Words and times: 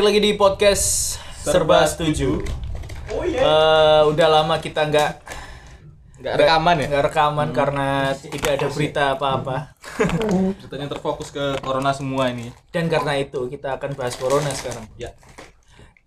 Balik 0.00 0.16
lagi 0.16 0.22
di 0.22 0.32
podcast 0.32 0.84
Serba 1.38 1.84
Setuju. 1.84 2.40
Oh 3.12 3.20
iya. 3.20 3.36
Eh, 3.36 4.02
udah 4.08 4.28
lama 4.32 4.56
kita 4.56 4.88
nggak 4.88 5.10
Nggak 6.16 6.34
rekaman 6.36 6.74
ya? 6.74 6.86
nggak 6.88 7.04
rekaman 7.04 7.48
karena 7.52 7.88
tidak 8.16 8.52
ada 8.56 8.66
berita 8.70 9.02
apa-apa. 9.12 9.76
Ceritanya 10.56 10.88
terfokus 10.88 11.28
ke 11.28 11.52
corona 11.60 11.92
semua 11.92 12.32
ini. 12.32 12.48
Dan 12.68 12.88
karena 12.88 13.12
itu 13.14 13.44
kita 13.46 13.76
akan 13.76 13.92
bahas 13.92 14.16
corona 14.16 14.48
sekarang. 14.50 14.88
Ya. 14.96 15.12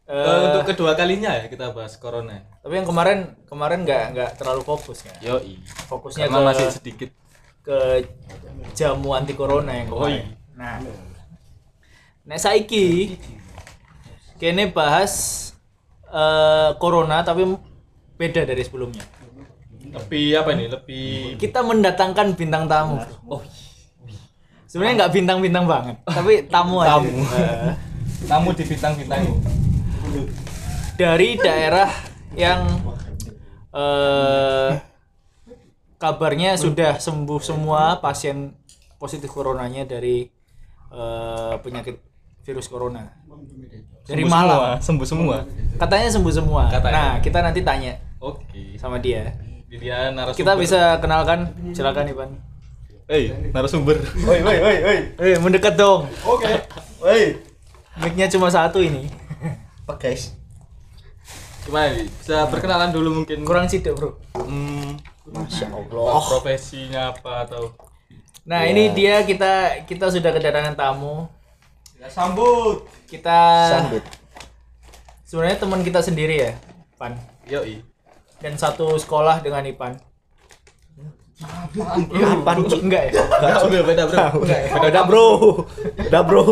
Eh, 0.04 0.10
Eh, 0.10 0.40
untuk 0.44 0.74
kedua 0.74 0.98
kalinya 0.98 1.30
ya 1.32 1.46
kita 1.46 1.70
bahas 1.70 1.94
corona. 1.96 2.42
tapi 2.66 2.74
yang 2.74 2.90
kemarin 2.90 3.38
kemarin 3.46 3.86
nggak 3.86 4.04
nggak 4.10 4.30
terlalu 4.38 4.66
fokus 4.66 5.06
kan. 5.06 5.14
Yoi. 5.20 5.62
Fokusnya 5.86 6.26
Karena 6.28 6.40
ke 6.40 6.50
masih 6.50 6.68
sedikit. 6.72 7.10
ke 7.62 8.10
jamu 8.74 9.14
anti 9.14 9.38
corona 9.38 9.70
yang 9.72 9.86
Oh, 9.88 10.02
kemarin. 10.02 10.18
iya. 10.18 10.26
Nah, 10.54 10.82
nek 12.26 12.42
saiki 12.42 13.22
kene 14.44 14.68
bahas 14.76 15.14
eh, 16.12 16.76
corona 16.76 17.24
tapi 17.24 17.48
beda 18.20 18.44
dari 18.44 18.60
sebelumnya. 18.60 19.08
Lebih 19.88 20.36
apa 20.36 20.50
ini? 20.52 20.68
Lebih 20.68 21.40
Kita 21.40 21.64
mendatangkan 21.64 22.36
bintang 22.36 22.68
tamu. 22.68 23.00
Oh. 23.24 23.40
Sebenarnya 24.68 25.06
nggak 25.06 25.14
bintang-bintang 25.16 25.66
banget, 25.70 25.96
tapi 26.04 26.44
tamu 26.52 26.84
aja. 26.84 27.00
Tamu. 27.00 27.14
Tamu 28.24 28.56
di 28.56 28.64
bintang-bintang. 28.64 29.24
dari 30.96 31.36
daerah 31.36 31.92
yang 32.40 32.64
eh 33.74 34.72
kabarnya 36.00 36.56
sudah 36.56 37.00
sembuh 37.00 37.42
semua 37.44 38.00
pasien 38.00 38.56
positif 38.98 39.32
coronanya 39.32 39.84
dari 39.84 40.28
eh, 40.92 41.56
penyakit 41.60 41.96
virus 42.44 42.68
corona. 42.72 43.08
Dari 44.04 44.20
Sembuh 44.20 44.30
Malang. 44.30 44.60
semua, 44.60 44.84
sembuh 44.84 45.08
semua. 45.08 45.38
Katanya 45.80 46.08
sembuh 46.12 46.34
semua. 46.34 46.64
Katanya. 46.68 46.94
Nah, 46.94 47.12
kita 47.24 47.40
nanti 47.40 47.64
tanya 47.64 47.94
Oke. 48.20 48.76
sama 48.76 49.00
dia. 49.00 49.32
Dia 49.72 50.12
narasumber. 50.12 50.38
Kita 50.38 50.54
bisa 50.54 50.80
kenalkan, 51.00 51.40
silakan 51.72 52.12
Ivan. 52.12 52.30
Eh, 53.08 53.32
narasumber. 53.50 53.96
Woi, 54.22 54.40
woi, 54.44 54.58
woi, 54.60 54.78
woi. 54.84 55.00
Eh, 55.18 55.36
mendekat 55.40 55.74
dong. 55.74 56.06
Oke. 56.24 56.52
Woi. 57.00 57.40
Mic-nya 57.96 58.28
cuma 58.28 58.52
satu 58.52 58.84
ini. 58.84 59.08
Pak 59.84 59.98
guys. 60.00 60.36
Gimana? 61.64 61.96
nih? 61.96 62.08
Bisa 62.08 62.48
perkenalan 62.52 62.92
dulu 62.92 63.24
mungkin. 63.24 63.48
Kurang 63.48 63.72
sidik, 63.72 63.96
Bro. 63.96 64.20
Hmm, 64.36 65.00
Masya 65.26 65.72
Allah. 65.72 66.20
profesinya 66.20 67.16
apa 67.16 67.48
atau 67.48 67.72
Nah, 68.44 68.68
ini 68.68 68.92
dia 68.92 69.24
kita 69.24 69.84
kita 69.88 70.12
sudah 70.12 70.36
kedatangan 70.36 70.76
tamu. 70.76 71.24
Ya, 72.04 72.08
sambut. 72.12 72.84
Kita 73.08 73.40
Sambut. 73.72 74.04
sebenarnya 75.24 75.58
teman 75.64 75.82
kita 75.88 76.04
sendiri 76.04 76.36
ya, 76.36 76.52
Pan. 77.00 77.16
Yoi. 77.48 77.80
Dan 78.44 78.60
satu 78.60 79.00
sekolah 79.00 79.40
dengan 79.40 79.64
Ipan. 79.64 79.96
Apaan, 81.44 82.64
Cuk? 82.68 82.80
Enggak 82.84 83.12
ya? 83.12 83.24
Enggak, 83.40 83.64
udah 83.68 83.84
beda, 83.88 84.04
Bro. 84.08 84.26
Enggak 84.44 84.60
ya? 84.60 84.70
Udah, 84.80 85.04
Bro. 85.08 85.28
Udah, 86.08 86.22
Bro. 86.24 86.44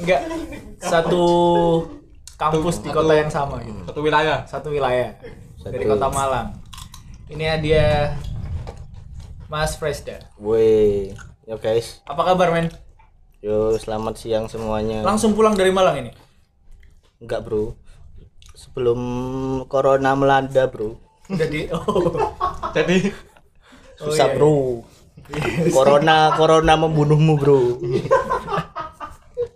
Enggak. 0.00 0.20
Satu 0.80 1.24
kampus 2.36 2.84
di 2.84 2.88
kota 2.92 3.12
yang 3.16 3.32
sama 3.32 3.60
gitu. 3.64 3.80
Satu 3.88 4.00
wilayah. 4.04 4.44
Satu 4.48 4.68
wilayah 4.72 5.16
dari 5.60 5.84
kota 5.88 6.08
Malang. 6.08 6.56
Ini 7.32 7.44
dia 7.64 8.16
Mas 9.48 9.76
Fresda. 9.76 10.20
Woi. 10.40 11.12
Yo 11.46 11.56
guys. 11.56 12.02
Apa 12.04 12.34
kabar, 12.34 12.50
men? 12.50 12.68
Yo, 13.44 13.76
selamat 13.76 14.16
siang 14.16 14.48
semuanya. 14.48 15.04
Langsung 15.04 15.36
pulang 15.36 15.52
dari 15.52 15.68
Malang 15.68 16.00
ini. 16.00 16.10
Enggak, 17.20 17.44
Bro. 17.44 17.76
Sebelum 18.56 19.00
corona 19.68 20.16
melanda, 20.16 20.64
Bro. 20.64 20.96
Udah 21.28 21.48
di 21.48 21.68
Oh. 21.68 22.16
Jadi 22.76 23.12
Susah, 24.00 24.28
iya, 24.28 24.32
iya. 24.32 24.36
Bro. 24.40 24.54
Corona, 25.76 26.32
corona 26.38 26.74
membunuhmu, 26.80 27.34
Bro. 27.36 27.60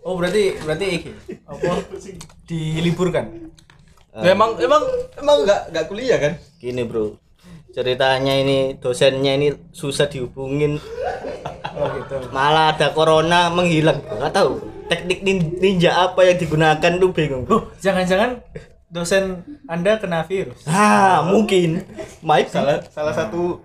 Oh, 0.05 0.19
berarti 0.19 0.59
berarti 0.61 0.87
iki 1.01 1.11
apa? 1.47 1.79
Diliburkan. 2.49 3.49
Ya, 4.11 4.35
emang 4.35 4.59
emang 4.59 4.83
emang 5.15 5.37
nggak 5.47 5.71
nggak 5.71 5.85
kuliah 5.87 6.19
kan? 6.19 6.33
Gini, 6.59 6.85
Bro. 6.85 7.17
Ceritanya 7.71 8.35
ini 8.35 8.77
dosennya 8.83 9.39
ini 9.39 9.55
susah 9.71 10.11
dihubungin 10.11 10.83
Oh, 11.81 11.89
gitu. 11.91 12.15
malah 12.31 12.73
ada 12.73 12.91
corona 12.91 13.49
menghilang 13.49 13.99
nggak 13.99 14.31
tahu 14.31 14.61
teknik 14.87 15.21
nin- 15.21 15.57
ninja 15.57 15.91
apa 16.03 16.21
yang 16.23 16.37
digunakan 16.37 16.93
tuh 16.93 17.11
bingung 17.11 17.45
Oh, 17.47 17.69
jangan-jangan 17.77 18.43
dosen 18.87 19.41
Anda 19.65 19.97
kena 19.97 20.23
virus. 20.23 20.63
ah 20.65 21.23
mungkin 21.23 21.87
Mike 22.21 22.51
Salah 22.51 22.83
salah 22.85 23.13
satu 23.13 23.63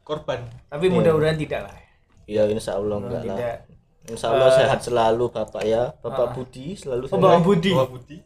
korban. 0.00 0.44
Tapi 0.66 0.86
mudah-mudahan 0.86 1.34
tidak 1.34 1.64
lah. 1.64 1.76
ya 2.24 2.44
insya 2.44 2.74
Allah 2.74 2.96
enggak 2.96 3.22
lah 3.24 3.34
Tidak. 3.34 3.56
insya 4.08 4.26
Allah 4.28 4.48
Eh, 4.48 4.56
sehat 4.56 4.78
selalu 4.80 5.24
bapak 5.28 5.62
ya 5.62 5.90
bapak 5.96 6.30
Budi 6.32 6.74
selalu 6.74 7.04
Oh, 7.04 7.08
sehat. 7.08 7.20
Bapak 7.20 7.40
Budi. 7.42 7.70
Bapak 7.72 7.90
Budi. 7.92 8.16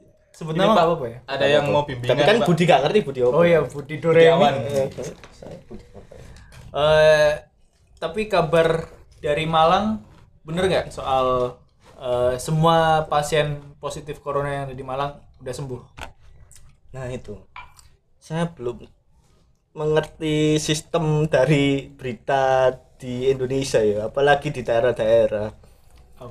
Nama 0.40 0.72
Pak, 0.72 0.82
apa, 0.82 0.94
Pak 0.96 1.04
ya? 1.06 1.18
Ada 1.28 1.46
yang 1.46 1.64
mau 1.68 1.84
bimbingan. 1.84 2.10
tapi 2.10 2.22
kan 2.22 2.36
Pak. 2.38 2.46
Budi 2.46 2.62
gak 2.64 2.80
ngerti 2.82 2.98
Budi 3.02 3.20
apa 3.20 3.30
Oh 3.30 3.44
iya, 3.44 3.60
Budi. 3.62 3.94
Doremi. 3.96 4.44
Eh, 4.48 4.88
saya 5.30 5.56
Budi 5.62 5.84
apa 5.86 6.12
ya? 6.12 6.24
Eh, 6.72 7.32
tapi 7.94 8.20
kabar 8.24 8.68
dari 9.20 9.44
Malang 9.44 10.00
bener 10.42 10.64
nggak 10.66 10.86
soal 10.90 11.56
eh, 11.96 12.34
semua 12.40 13.04
pasien 13.06 13.60
positif 13.78 14.20
corona 14.20 14.48
yang 14.50 14.64
ada 14.68 14.76
di 14.76 14.84
Malang 14.84 15.20
udah 15.40 15.54
sembuh? 15.54 15.82
nah 16.90 17.06
itu 17.06 17.38
saya 18.18 18.50
belum 18.50 18.82
mengerti 19.70 20.58
sistem 20.58 21.30
dari 21.30 21.86
berita 21.88 22.74
di 22.98 23.30
Indonesia 23.30 23.78
ya 23.78 24.10
apalagi 24.10 24.50
di 24.50 24.66
daerah-daerah 24.66 25.54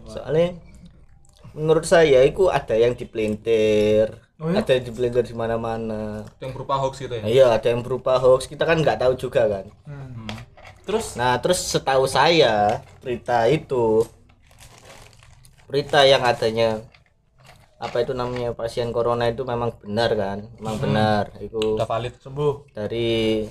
soalnya 0.05 0.59
menurut 1.55 1.81
saya 1.81 2.21
itu 2.27 2.51
ada 2.51 2.75
yang 2.75 2.93
dipelintir 2.93 4.13
Oh 4.39 4.47
ya? 4.47 4.63
ada 4.63 4.71
yang 4.71 4.83
dipelintir 4.87 5.23
di 5.27 5.35
mana-mana 5.35 6.23
yang 6.39 6.55
berupa 6.55 6.79
hoax 6.79 7.03
gitu 7.03 7.11
ya. 7.11 7.23
Iya 7.27 7.45
ada 7.59 7.67
yang 7.75 7.83
berupa 7.83 8.15
hoax 8.15 8.47
kita 8.47 8.63
kan 8.63 8.79
nggak 8.79 8.99
tahu 9.03 9.13
juga 9.19 9.47
kan 9.47 9.65
Hmm. 9.83 10.31
Terus 10.89 11.13
nah 11.13 11.37
terus 11.37 11.61
setahu 11.61 12.09
saya 12.09 12.81
berita 12.99 13.45
itu 13.45 14.01
berita 15.69 16.01
yang 16.03 16.25
adanya 16.25 16.81
apa 17.77 18.01
itu 18.01 18.11
namanya 18.11 18.51
pasien 18.51 18.89
corona 18.89 19.29
itu 19.29 19.45
memang 19.45 19.71
benar 19.77 20.11
kan 20.13 20.37
memang 20.57 20.77
benar 20.81 21.23
itu 21.39 21.77
Udah 21.77 21.85
valid. 21.85 22.17
sembuh. 22.17 22.73
dari 22.73 23.45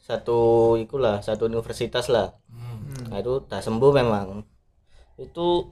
satu 0.00 0.40
ikulah 0.76 1.20
satu 1.20 1.46
universitas 1.46 2.08
lah 2.08 2.34
Hmm. 2.50 3.06
nah 3.06 3.20
itu 3.20 3.38
udah 3.38 3.60
sembuh 3.60 3.92
memang 3.94 4.42
itu 5.16 5.70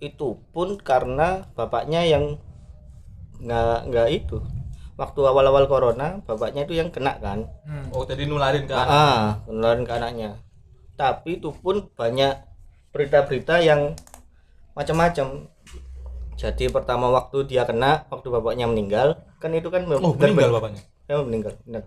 itu 0.00 0.28
pun 0.54 0.78
karena 0.80 1.44
bapaknya 1.52 2.06
yang 2.06 2.40
nggak 3.36 3.78
nggak 3.90 4.08
itu 4.14 4.38
waktu 4.94 5.20
awal-awal 5.20 5.66
corona 5.66 6.22
bapaknya 6.22 6.64
itu 6.64 6.78
yang 6.78 6.88
kena 6.88 7.18
kan 7.18 7.44
Hmm. 7.66 7.90
Oh, 7.92 8.06
jadi 8.06 8.24
nularin 8.24 8.64
kan? 8.64 8.86
ah 8.86 9.24
penularan 9.44 9.82
ke 9.82 9.92
anaknya 9.92 10.30
tapi 10.94 11.36
itu 11.36 11.50
pun 11.50 11.90
banyak 11.90 12.34
berita-berita 12.90 13.58
yang 13.58 13.94
macam-macam 14.72 15.50
jadi 16.34 16.64
pertama 16.68 17.10
waktu 17.10 17.46
dia 17.46 17.62
kena 17.62 18.06
waktu 18.08 18.26
bapaknya 18.28 18.66
meninggal 18.66 19.22
kan 19.38 19.50
itu 19.50 19.68
kan 19.68 19.86
Oh, 19.86 20.12
meninggal 20.12 20.50
bapaknya. 20.52 20.82
Emang 21.04 21.26
meninggal, 21.28 21.52
benar. 21.62 21.84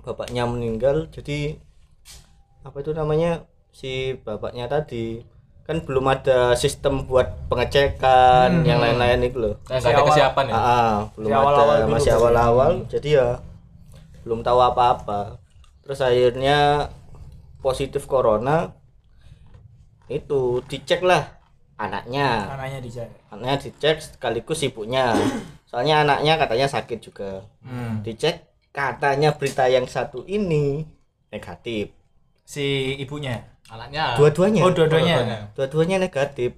Bapaknya 0.00 0.46
meninggal, 0.46 1.10
jadi 1.10 1.60
apa 2.62 2.76
itu 2.78 2.92
namanya 2.92 3.44
si 3.70 3.92
bapaknya 4.18 4.64
tadi 4.66 5.20
kan 5.62 5.84
belum 5.84 6.08
ada 6.08 6.56
sistem 6.56 7.04
buat 7.04 7.28
pengecekan 7.46 8.62
Hmm. 8.62 8.64
yang 8.64 8.80
lain-lain 8.80 9.20
itu 9.22 9.36
loh. 9.38 9.54
Nah, 9.68 9.76
ada 9.76 9.92
awal- 9.92 10.08
kesiapan 10.08 10.44
ya. 10.48 10.52
Ah, 10.54 10.64
ah, 10.64 10.92
belum 11.12 11.28
Masih 11.28 11.40
awal-awal 11.42 11.68
ada 11.68 11.82
dulu 11.82 11.92
masih 11.92 12.08
berarti. 12.08 12.20
awal-awal, 12.24 12.72
jadi 12.88 13.08
ya 13.10 13.28
belum 14.22 14.40
tahu 14.40 14.58
apa-apa. 14.62 15.20
Terus 15.82 16.00
akhirnya 16.00 16.56
positif 17.58 18.06
corona 18.06 18.72
itu 20.08 20.64
dicek 20.64 21.04
lah 21.04 21.38
anaknya. 21.78 22.48
Anaknya 22.48 22.78
dicari 22.80 23.14
anaknya 23.30 23.56
dicek 23.68 23.96
sekaligus 24.00 24.64
ibunya. 24.64 25.14
Soalnya 25.70 26.02
anaknya 26.06 26.40
katanya 26.40 26.66
sakit 26.66 26.98
juga. 27.02 27.44
Hmm. 27.60 28.00
dicek 28.00 28.48
katanya 28.72 29.36
berita 29.36 29.68
yang 29.68 29.84
satu 29.84 30.24
ini 30.24 30.86
negatif. 31.28 31.92
Si 32.48 32.96
ibunya? 32.96 33.44
Anaknya. 33.68 34.16
dua-duanya. 34.16 34.62
Oh 34.64 34.72
dua-duanya. 34.72 35.52
Dua-duanya 35.52 36.00
negatif. 36.00 36.56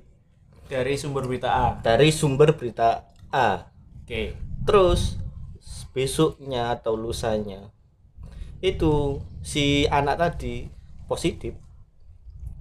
Dari 0.70 0.94
sumber 0.94 1.26
berita 1.26 1.50
A? 1.50 1.66
Dari 1.82 2.14
sumber 2.14 2.54
berita 2.54 3.10
A. 3.34 3.66
Oke. 4.06 4.38
Terus 4.62 5.18
besoknya 5.90 6.70
atau 6.70 6.94
lusanya 6.94 7.74
itu 8.60 9.18
si 9.40 9.88
anak 9.88 10.20
tadi 10.20 10.68
positif. 11.10 11.58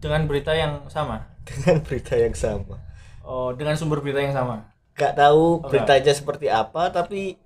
Dengan 0.01 0.25
berita 0.25 0.51
yang 0.51 0.89
sama? 0.89 1.29
Dengan 1.47 1.85
berita 1.85 2.17
yang 2.17 2.33
sama. 2.33 2.81
Oh 3.21 3.53
dengan 3.53 3.77
sumber 3.77 4.01
berita 4.01 4.17
yang 4.17 4.33
sama? 4.33 4.73
Nggak 4.97 5.13
tahu 5.13 5.43
enggak. 5.61 5.69
beritanya 5.69 6.13
seperti 6.17 6.47
apa 6.49 6.89
tapi 6.89 7.37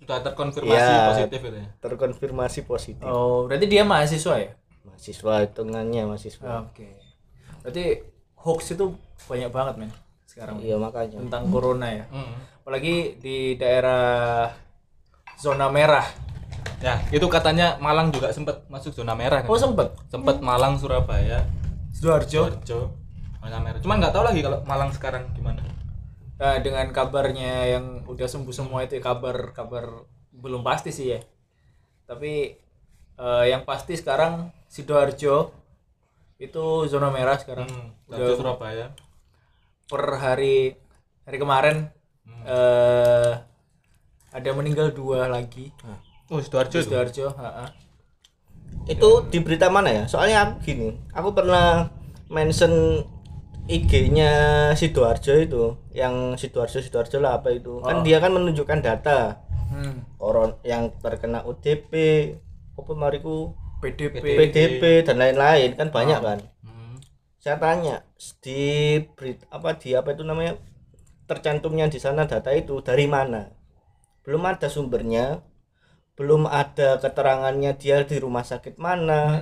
Sudah 0.00 0.18
terkonfirmasi 0.20 0.74
Iya. 0.90 1.06
positif 1.06 1.40
itu 1.44 1.54
ya. 1.54 1.66
terkonfirmasi 1.78 2.60
positif. 2.66 3.06
Oh 3.06 3.46
berarti 3.46 3.70
dia 3.70 3.86
mahasiswa 3.86 4.34
ya? 4.36 4.50
Mahasiswa 4.82 5.34
hitungannya 5.46 6.02
mahasiswa. 6.04 6.66
Oke. 6.66 6.98
Berarti 7.62 7.84
hoax 8.34 8.74
itu 8.74 8.96
banyak 9.28 9.50
banget 9.52 9.74
men 9.78 9.90
sekarang. 10.26 10.58
Iya 10.58 10.80
makanya. 10.80 11.20
Tentang 11.20 11.46
corona 11.46 11.88
ya. 11.88 12.04
Hmm. 12.10 12.34
apalagi 12.60 13.18
di 13.18 13.54
daerah 13.54 14.46
zona 15.36 15.66
merah 15.68 16.06
Ya, 16.80 16.96
itu 17.12 17.28
katanya 17.28 17.76
Malang 17.76 18.08
juga 18.08 18.32
sempat 18.32 18.64
masuk 18.66 18.96
zona 18.96 19.12
merah 19.12 19.44
kan. 19.44 19.48
oh 19.48 19.60
sempet 19.60 19.92
Sempat 20.08 20.40
Malang, 20.40 20.80
Surabaya, 20.80 21.44
sidoarjo 21.92 22.48
Sidoarjo, 22.48 22.80
zona 23.38 23.58
merah. 23.60 23.78
Cuman 23.78 24.00
nggak 24.00 24.12
tahu 24.12 24.24
lagi 24.24 24.40
kalau 24.40 24.64
Malang 24.64 24.88
sekarang 24.90 25.28
gimana. 25.32 25.60
Nah, 26.40 26.56
dengan 26.58 26.88
kabarnya 26.88 27.76
yang 27.76 27.84
udah 28.08 28.24
sembuh 28.24 28.48
semua 28.50 28.80
itu 28.80 28.96
kabar 28.96 29.52
kabar 29.52 30.08
belum 30.32 30.64
pasti 30.64 30.88
sih 30.88 31.12
ya 31.12 31.20
tapi 32.08 32.56
eh, 33.14 33.44
yang 33.46 33.62
pasti 33.62 33.92
sekarang 33.92 34.48
sidoarjo 34.64 35.52
itu 36.40 36.64
zona 36.88 37.12
merah 37.12 37.36
sekarang 37.36 37.68
Hmm. 37.68 37.92
udah 38.08 38.26
Surabaya. 38.32 38.86
per 39.84 40.16
hari 40.16 40.72
hari 41.22 41.36
kemarin 41.36 41.76
eh 42.48 43.32
ada 44.32 44.50
meninggal 44.56 44.90
dua 44.90 45.28
lagi 45.28 45.68
Oh, 46.30 46.38
Sidoarjo 46.38 46.78
sidoarjo 46.78 47.34
itu 48.90 49.10
di 49.30 49.38
berita 49.42 49.66
mana 49.70 49.90
ya? 49.90 50.04
Soalnya 50.06 50.46
aku 50.46 50.54
gini 50.62 50.94
aku 51.10 51.34
pernah 51.34 51.90
mention 52.30 53.04
IG-nya 53.70 54.32
Sidoarjo 54.74 55.34
itu 55.38 55.64
yang 55.94 56.34
Sidoarjo 56.34 56.82
Sidoarjo 56.82 57.22
lah 57.22 57.38
apa 57.38 57.54
itu. 57.54 57.78
Kan 57.82 58.02
dia 58.02 58.18
kan 58.18 58.34
menunjukkan 58.34 58.80
data. 58.82 59.46
Hmm. 59.70 60.02
orang 60.18 60.58
yang 60.66 60.90
terkena 60.98 61.46
ODP 61.46 61.94
apa 62.74 62.92
mariku 62.98 63.54
PDP 63.78 64.18
PDP 64.18 65.06
dan 65.06 65.22
lain-lain 65.22 65.78
kan 65.78 65.94
banyak 65.94 66.18
kan? 66.18 66.38
Hmm. 66.66 66.98
saya 67.38 67.54
tanya 67.62 68.02
di 68.42 68.98
berita 69.14 69.46
apa 69.54 69.78
di 69.78 69.94
apa 69.94 70.10
itu 70.10 70.26
namanya? 70.26 70.58
Tercantumnya 71.30 71.86
di 71.86 72.02
sana 72.02 72.26
data 72.26 72.50
itu 72.50 72.82
dari 72.82 73.06
mana? 73.06 73.54
Belum 74.26 74.42
ada 74.42 74.66
sumbernya 74.66 75.38
belum 76.20 76.44
ada 76.44 77.00
keterangannya 77.00 77.72
dia 77.74 78.04
di 78.04 78.20
rumah 78.20 78.44
sakit 78.44 78.76
mana 78.76 79.40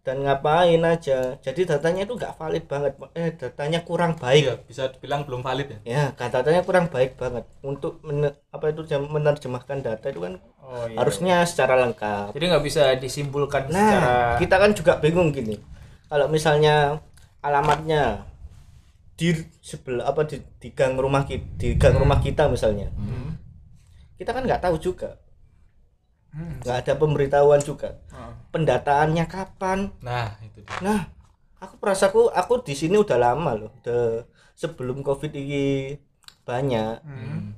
dan 0.00 0.20
ngapain 0.20 0.80
aja 0.80 1.36
jadi 1.38 1.60
datanya 1.64 2.04
itu 2.04 2.12
nggak 2.12 2.36
valid 2.36 2.64
banget 2.64 2.92
eh 3.12 3.32
datanya 3.32 3.80
kurang 3.80 4.16
baik 4.16 4.42
Iya, 4.42 4.54
bisa 4.62 4.82
dibilang 4.88 5.24
belum 5.24 5.40
valid 5.40 5.68
ya. 5.68 5.78
ya 5.84 6.04
katanya 6.12 6.60
kurang 6.60 6.88
baik 6.88 7.16
banget 7.16 7.44
untuk 7.60 8.00
men- 8.00 8.32
apa 8.48 8.64
itu 8.68 8.84
menerjemahkan 8.88 9.80
data 9.80 10.06
itu 10.08 10.20
kan 10.20 10.40
oh 10.60 10.84
iya 10.88 10.96
harusnya 10.96 11.44
secara 11.44 11.76
lengkap 11.78 12.32
jadi 12.32 12.44
nggak 12.52 12.64
bisa 12.64 12.82
disimpulkan 12.96 13.68
Nah, 13.68 13.80
secara 13.80 14.12
kita 14.40 14.56
kan 14.56 14.70
juga 14.72 14.92
bingung 14.96 15.28
gini. 15.28 15.56
Kalau 16.04 16.28
misalnya 16.28 17.00
alamatnya 17.40 18.28
di 19.14 19.32
sebelah 19.60 20.04
apa 20.04 20.24
di, 20.24 20.36
di 20.58 20.68
gang 20.70 20.96
rumah 20.96 21.24
kita, 21.24 21.44
di 21.56 21.68
gang 21.74 21.96
rumah 21.96 22.18
kita 22.18 22.44
misalnya, 22.46 22.92
Hmm. 22.92 23.40
kita 24.16 24.30
kan 24.30 24.42
nggak 24.42 24.60
tahu 24.60 24.76
juga, 24.76 25.16
Hmm. 25.16 25.23
Nggak 26.34 26.76
ada 26.84 26.92
pemberitahuan 26.94 27.60
juga. 27.60 27.98
Oh. 28.10 28.34
Pendataannya 28.50 29.24
kapan? 29.26 29.90
Nah, 30.02 30.34
itu 30.42 30.62
dia. 30.62 30.78
Nah, 30.82 31.00
aku 31.58 31.78
perasaku 31.78 32.30
aku 32.30 32.62
di 32.62 32.74
sini 32.74 32.94
udah 32.94 33.16
lama 33.16 33.54
loh, 33.54 33.70
udah 33.82 34.26
sebelum 34.52 35.00
covid 35.00 35.30
ini 35.30 35.94
banyak, 36.42 37.00
Hmm. 37.02 37.54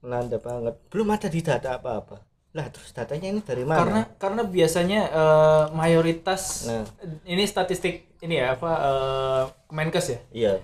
melanda 0.00 0.36
banget. 0.36 0.74
Belum 0.88 1.08
ada 1.08 1.28
di 1.28 1.40
data 1.40 1.76
apa-apa. 1.76 2.20
Lah 2.54 2.70
terus 2.70 2.94
datanya 2.94 3.34
ini 3.34 3.40
dari 3.42 3.66
mana? 3.66 3.80
karena 3.82 4.00
karena 4.14 4.42
biasanya 4.46 5.00
eh, 5.10 5.64
mayoritas 5.74 6.70
Nah. 6.70 6.86
ini 7.26 7.42
statistik 7.44 8.14
ini 8.22 8.38
ya 8.38 8.54
apa 8.54 8.70
eh, 8.78 9.42
Kemenkes 9.66 10.06
ya 10.08 10.20
iya, 10.30 10.54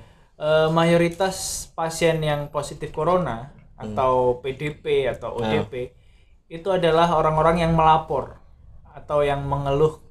Eh, 0.41 0.69
mayoritas 0.73 1.69
pasien 1.77 2.17
yang 2.23 2.49
positif 2.49 2.95
corona 2.95 3.53
atau 3.77 4.41
PDP 4.41 5.05
atau 5.05 5.37
ODP 5.37 5.93
itu 6.51 6.67
adalah 6.69 7.07
orang-orang 7.15 7.63
yang 7.63 7.73
melapor 7.79 8.37
atau 8.91 9.23
yang 9.23 9.41
mengeluh 9.47 10.03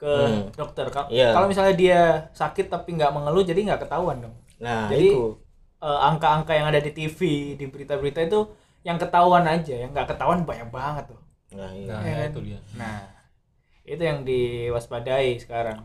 ke 0.00 0.12
dokter. 0.56 0.88
Ka- 0.88 1.06
Iya. 1.12 1.30
Kalau 1.36 1.46
misalnya 1.46 1.74
dia 1.76 2.00
sakit 2.32 2.66
tapi 2.72 2.96
nggak 2.96 3.12
mengeluh 3.12 3.44
jadi 3.44 3.60
nggak 3.62 3.86
ketahuan 3.86 4.18
dong. 4.24 4.34
nah 4.56 4.88
Jadi 4.88 5.08
itu. 5.12 5.36
eh, 5.82 6.00
angka-angka 6.08 6.52
yang 6.54 6.66
ada 6.70 6.80
di 6.80 6.90
TV, 6.90 7.20
di 7.58 7.66
berita-berita 7.68 8.24
itu 8.24 8.40
yang 8.82 8.96
ketahuan 8.98 9.44
aja, 9.46 9.74
yang 9.76 9.90
nggak 9.94 10.14
ketahuan 10.16 10.42
banyak 10.42 10.70
banget 10.72 11.12
tuh. 11.12 11.20
Nah, 11.54 11.70
iya. 11.76 11.86
Nah, 11.92 12.00
Iya 12.02 12.14
kan? 12.16 12.28
itu 12.32 12.40
dia. 12.40 12.58
Nah, 12.74 12.98
itu 13.84 14.02
yang 14.02 14.18
diwaspadai 14.22 15.38
sekarang. 15.42 15.82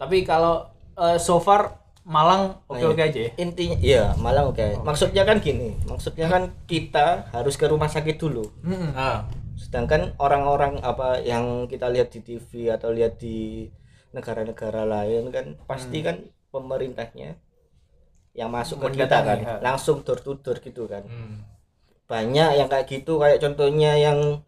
Tapi 0.00 0.24
kalau 0.24 0.66
eh, 0.98 1.16
so 1.20 1.38
far 1.38 1.78
Malang 2.08 2.64
oke-oke 2.72 3.04
aja 3.04 3.20
ya. 3.28 3.30
intinya 3.36 3.76
iya 3.84 4.04
malah 4.16 4.48
oke. 4.48 4.80
Maksudnya 4.80 5.28
kan 5.28 5.44
gini 5.44 5.76
maksudnya 5.84 6.24
kan 6.32 6.56
kita 6.64 7.28
harus 7.36 7.60
ke 7.60 7.68
rumah 7.68 7.92
sakit 7.92 8.16
dulu. 8.16 8.48
Mm-mm. 8.64 8.96
Nah, 8.96 9.28
sedangkan 9.60 10.16
orang-orang 10.16 10.80
apa 10.80 11.20
yang 11.20 11.68
kita 11.68 11.92
lihat 11.92 12.08
di 12.08 12.24
TV 12.24 12.72
atau 12.72 12.96
lihat 12.96 13.20
di 13.20 13.68
negara-negara 14.16 14.88
lain 14.88 15.28
kan 15.28 15.60
pasti 15.68 16.00
kan 16.00 16.24
pemerintahnya 16.48 17.36
yang 18.32 18.48
masuk 18.48 18.80
ke 18.88 19.04
kita 19.04 19.20
kan 19.20 19.38
langsung 19.60 20.00
door 20.00 20.24
to 20.24 20.40
door 20.40 20.56
gitu 20.64 20.88
kan. 20.88 21.04
Hmm. 21.04 21.44
banyak 22.08 22.56
yang 22.56 22.72
kayak 22.72 22.88
gitu 22.88 23.20
kayak 23.20 23.36
contohnya 23.36 23.92
yang 24.00 24.40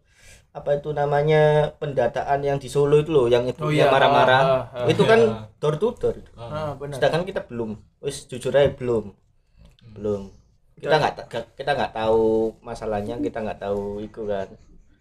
apa 0.51 0.75
itu 0.75 0.91
namanya 0.91 1.71
pendataan 1.79 2.43
yang 2.43 2.59
di 2.59 2.67
Solo 2.67 2.99
itu 2.99 3.11
loh 3.15 3.31
yang 3.31 3.47
Oh 3.63 3.71
iya, 3.71 3.87
marah-marah. 3.87 4.41
ah, 4.43 4.83
ah, 4.83 4.87
itu 4.91 5.03
iya. 5.07 5.11
kan 5.15 5.19
door 5.63 5.75
to 5.79 5.95
door 5.95 6.15
itu. 6.19 6.31
Ah, 6.35 6.75
benar. 6.75 6.99
sedangkan 6.99 7.23
kita 7.23 7.41
belum. 7.47 7.79
Wis 8.03 8.27
jujur 8.27 8.51
aja 8.51 8.67
belum. 8.75 9.15
Belum. 9.95 10.27
Kita 10.75 10.95
nggak 10.99 11.13
ta- 11.15 11.51
kita 11.55 11.71
nggak 11.71 11.93
tahu 11.95 12.51
masalahnya 12.59 13.15
kita 13.23 13.39
nggak 13.39 13.59
tahu 13.63 14.03
itu 14.03 14.27
kan. 14.27 14.51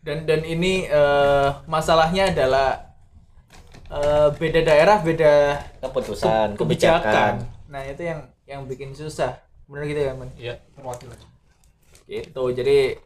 Dan 0.06 0.22
dan 0.24 0.46
ini 0.46 0.86
eh, 0.86 1.48
masalahnya 1.66 2.30
adalah 2.30 2.94
eh, 3.90 4.28
beda 4.30 4.60
daerah 4.62 4.98
beda 5.02 5.34
keputusan 5.82 6.54
ke- 6.54 6.58
kebijakan. 6.62 7.42
nah 7.66 7.82
itu 7.82 8.02
yang 8.06 8.20
yang 8.46 8.60
bikin 8.70 8.94
susah. 8.94 9.42
Benar 9.66 9.82
gitu 9.86 10.00
ya 10.02 10.12
men 10.14 10.30
Iya, 10.38 10.54
terwakil. 10.78 11.10
gitu. 12.06 12.42
Jadi 12.54 12.98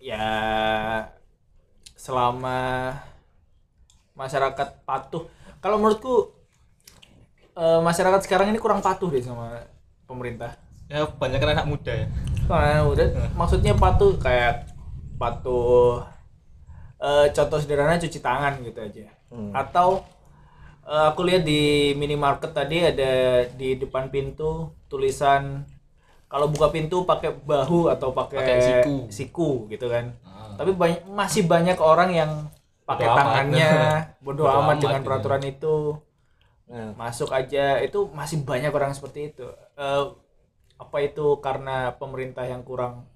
ya 0.00 0.26
selama 2.00 2.96
masyarakat 4.16 4.68
patuh 4.88 5.28
kalau 5.60 5.76
menurutku 5.76 6.32
eh, 7.52 7.80
masyarakat 7.84 8.24
sekarang 8.24 8.48
ini 8.48 8.56
kurang 8.56 8.80
patuh 8.80 9.12
deh 9.12 9.20
sama 9.20 9.60
pemerintah 10.08 10.56
Ya, 10.90 11.06
banyak 11.06 11.38
anak 11.38 11.70
muda 11.70 11.94
ya. 11.94 12.10
Nah, 12.50 12.82
udah 12.82 13.30
maksudnya 13.38 13.78
patuh 13.78 14.18
kayak 14.18 14.66
patuh 15.22 16.02
eh, 16.98 17.30
contoh 17.30 17.62
sederhana 17.62 17.94
cuci 17.94 18.18
tangan 18.18 18.58
gitu 18.66 18.82
aja. 18.82 19.06
Hmm. 19.30 19.54
Atau 19.54 20.02
eh, 20.82 21.04
aku 21.14 21.22
lihat 21.30 21.46
di 21.46 21.94
minimarket 21.94 22.50
tadi 22.50 22.82
ada 22.82 23.46
di 23.54 23.78
depan 23.78 24.10
pintu 24.10 24.74
tulisan 24.90 25.62
kalau 26.26 26.50
buka 26.50 26.74
pintu 26.74 27.06
pakai 27.06 27.38
bahu 27.38 27.86
atau 27.86 28.10
pakai 28.10 28.38
Pakai 28.42 28.58
siku. 28.58 28.96
siku 29.14 29.48
gitu 29.70 29.86
kan. 29.86 30.10
Tapi 30.60 30.76
banyak 30.76 31.08
masih 31.08 31.48
banyak 31.48 31.80
orang 31.80 32.10
yang 32.12 32.30
pakai 32.84 33.08
tangannya. 33.08 33.72
Bodoh 34.20 34.44
Bodo 34.44 34.52
amat 34.52 34.60
amat 34.60 34.76
dengan 34.84 35.00
peraturan 35.00 35.42
itu. 35.48 35.96
Nah, 36.68 36.92
masuk 37.00 37.32
aja. 37.32 37.80
Itu 37.80 38.12
masih 38.12 38.44
banyak 38.44 38.68
orang 38.68 38.92
seperti 38.92 39.32
itu. 39.32 39.48
Eh, 39.80 40.04
apa 40.76 40.96
itu 41.00 41.40
karena 41.40 41.96
pemerintah 41.96 42.44
yang 42.44 42.60
kurang 42.60 43.08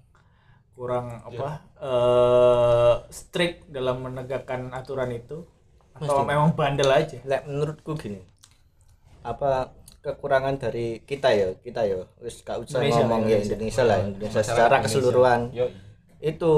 kurang 0.75 1.23
apa 1.23 1.63
eh 1.79 2.93
strict 3.13 3.69
dalam 3.69 4.01
menegakkan 4.01 4.73
aturan 4.73 5.13
itu? 5.13 5.45
Atau 5.93 6.25
memang 6.25 6.57
bandel 6.57 6.89
aja? 6.89 7.21
Lek 7.21 7.45
menurutku 7.45 7.93
gini. 7.93 8.25
Apa 9.21 9.69
kekurangan 10.01 10.57
dari 10.57 11.01
kita 11.05 11.29
ya 11.29 11.53
kita 11.61 11.85
ya. 11.85 12.09
Wis 12.25 12.41
gak 12.41 12.57
usah 12.57 12.81
Indonesia, 12.81 13.05
ngomong 13.05 13.21
ya 13.21 13.37
Indonesia. 13.37 13.53
Indonesia 13.53 13.83
lah 13.85 13.97
Indonesia 14.01 14.39
Masyarakat 14.41 14.49
secara 14.49 14.65
Indonesia. 14.65 14.85
keseluruhan. 14.89 15.41
Yo. 15.53 15.67
itu 16.25 16.53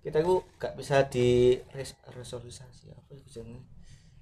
kita 0.00 0.18
itu 0.18 0.40
gak 0.56 0.74
bisa 0.74 1.04
di 1.04 1.28
res- 1.70 1.96
resolusi 2.10 2.60
apa 2.62 3.10
sih 3.10 3.26
jenenge? 3.30 3.62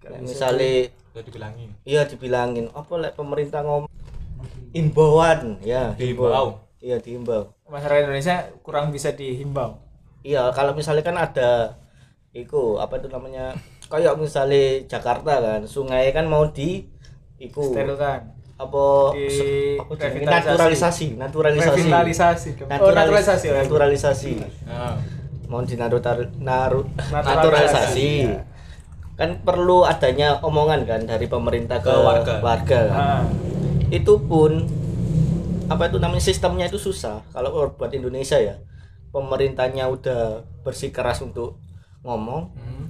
Lek 0.00 0.22
misalnya 0.22 0.90
Udah 1.10 1.22
dibilangin. 1.22 1.70
iya 1.82 2.02
dibilangin. 2.02 2.66
Apa 2.72 2.92
lek 2.96 3.14
pemerintah 3.14 3.62
ngomong 3.62 3.90
imbauan 4.70 5.58
ya 5.60 5.94
Diimbau. 5.94 6.62
iya 6.78 6.98
diimbau. 6.98 7.50
Masyarakat 7.64 8.04
Indonesia 8.04 8.36
kurang 8.60 8.90
bisa 8.90 9.10
dihimbau. 9.10 9.82
Iya 10.20 10.50
kalau 10.52 10.74
misalnya 10.74 11.02
kan 11.02 11.16
ada 11.16 11.78
iku 12.30 12.78
apa 12.78 12.98
itu 12.98 13.08
namanya? 13.08 13.54
Kayak 13.88 14.14
misalnya 14.14 14.84
Jakarta 14.84 15.40
kan 15.40 15.62
sungai 15.64 16.12
kan 16.12 16.26
mau 16.26 16.46
di 16.46 16.86
iku. 17.38 17.72
Sterilkan. 17.72 18.34
Apa 18.58 19.14
Di 19.14 19.78
apa 19.78 19.94
naturalisasi 20.26 21.14
naturalisasi. 21.14 21.78
Revitalisasi. 21.80 22.48
Oh 22.56 22.66
Naturalis- 22.66 22.94
naturalisasi 22.98 23.46
oh, 23.46 23.50
ya. 23.50 23.58
naturalisasi. 23.62 24.32
Nah, 24.66 24.94
mau 25.48 25.64
dinarutar 25.64 26.28
naru, 26.36 26.84
Naturalisasi, 26.86 27.24
naturalisasi 27.24 28.10
ya. 28.22 28.40
kan 29.16 29.40
perlu 29.40 29.82
adanya 29.82 30.38
omongan 30.40 30.84
kan 30.84 31.00
dari 31.02 31.26
pemerintah 31.26 31.80
ke, 31.80 31.88
Ke 31.88 31.98
warga. 31.98 32.34
warga 32.38 32.80
kan. 32.86 33.00
Ah, 33.00 33.22
itu 33.88 34.14
pun 34.20 34.68
apa 35.66 35.88
itu 35.88 35.98
namanya 35.98 36.22
sistemnya 36.22 36.64
itu 36.64 36.76
susah 36.76 37.20
kalau 37.28 37.52
buat 37.68 37.92
Indonesia 37.92 38.36
ya 38.36 38.56
pemerintahnya 39.08 39.88
udah 39.88 40.44
bersikeras 40.62 41.20
untuk 41.20 41.56
ngomong 42.00 42.52
hmm. 42.54 42.86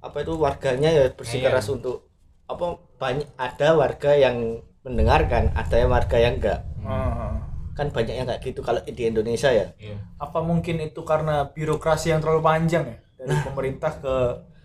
apa 0.00 0.16
itu 0.20 0.32
warganya 0.36 0.88
ya 0.88 1.04
bersikeras 1.12 1.68
Iya. 1.68 1.74
untuk 1.76 2.08
apa 2.44 2.66
banyak 2.96 3.28
ada 3.36 3.72
warga 3.74 4.12
yang 4.12 4.36
mendengarkan 4.80 5.52
ada 5.52 5.76
yang 5.76 5.88
warga 5.88 6.16
yang 6.16 6.34
enggak 6.40 6.60
ah. 6.84 7.36
Kan 7.72 7.88
banyak 7.88 8.14
yang 8.14 8.26
kayak 8.26 8.42
gitu 8.42 8.60
kalau 8.60 8.80
di 8.82 9.02
Indonesia 9.04 9.48
ya. 9.48 9.72
Iya. 9.78 9.96
apa 10.18 10.38
mungkin 10.40 10.78
itu 10.78 11.00
karena 11.02 11.48
birokrasi 11.48 12.12
yang 12.12 12.20
terlalu 12.20 12.42
panjang 12.42 12.84
ya? 12.84 12.96
Dari 13.16 13.30
Nah. 13.30 13.42
pemerintah 13.44 13.92
ke 13.96 14.14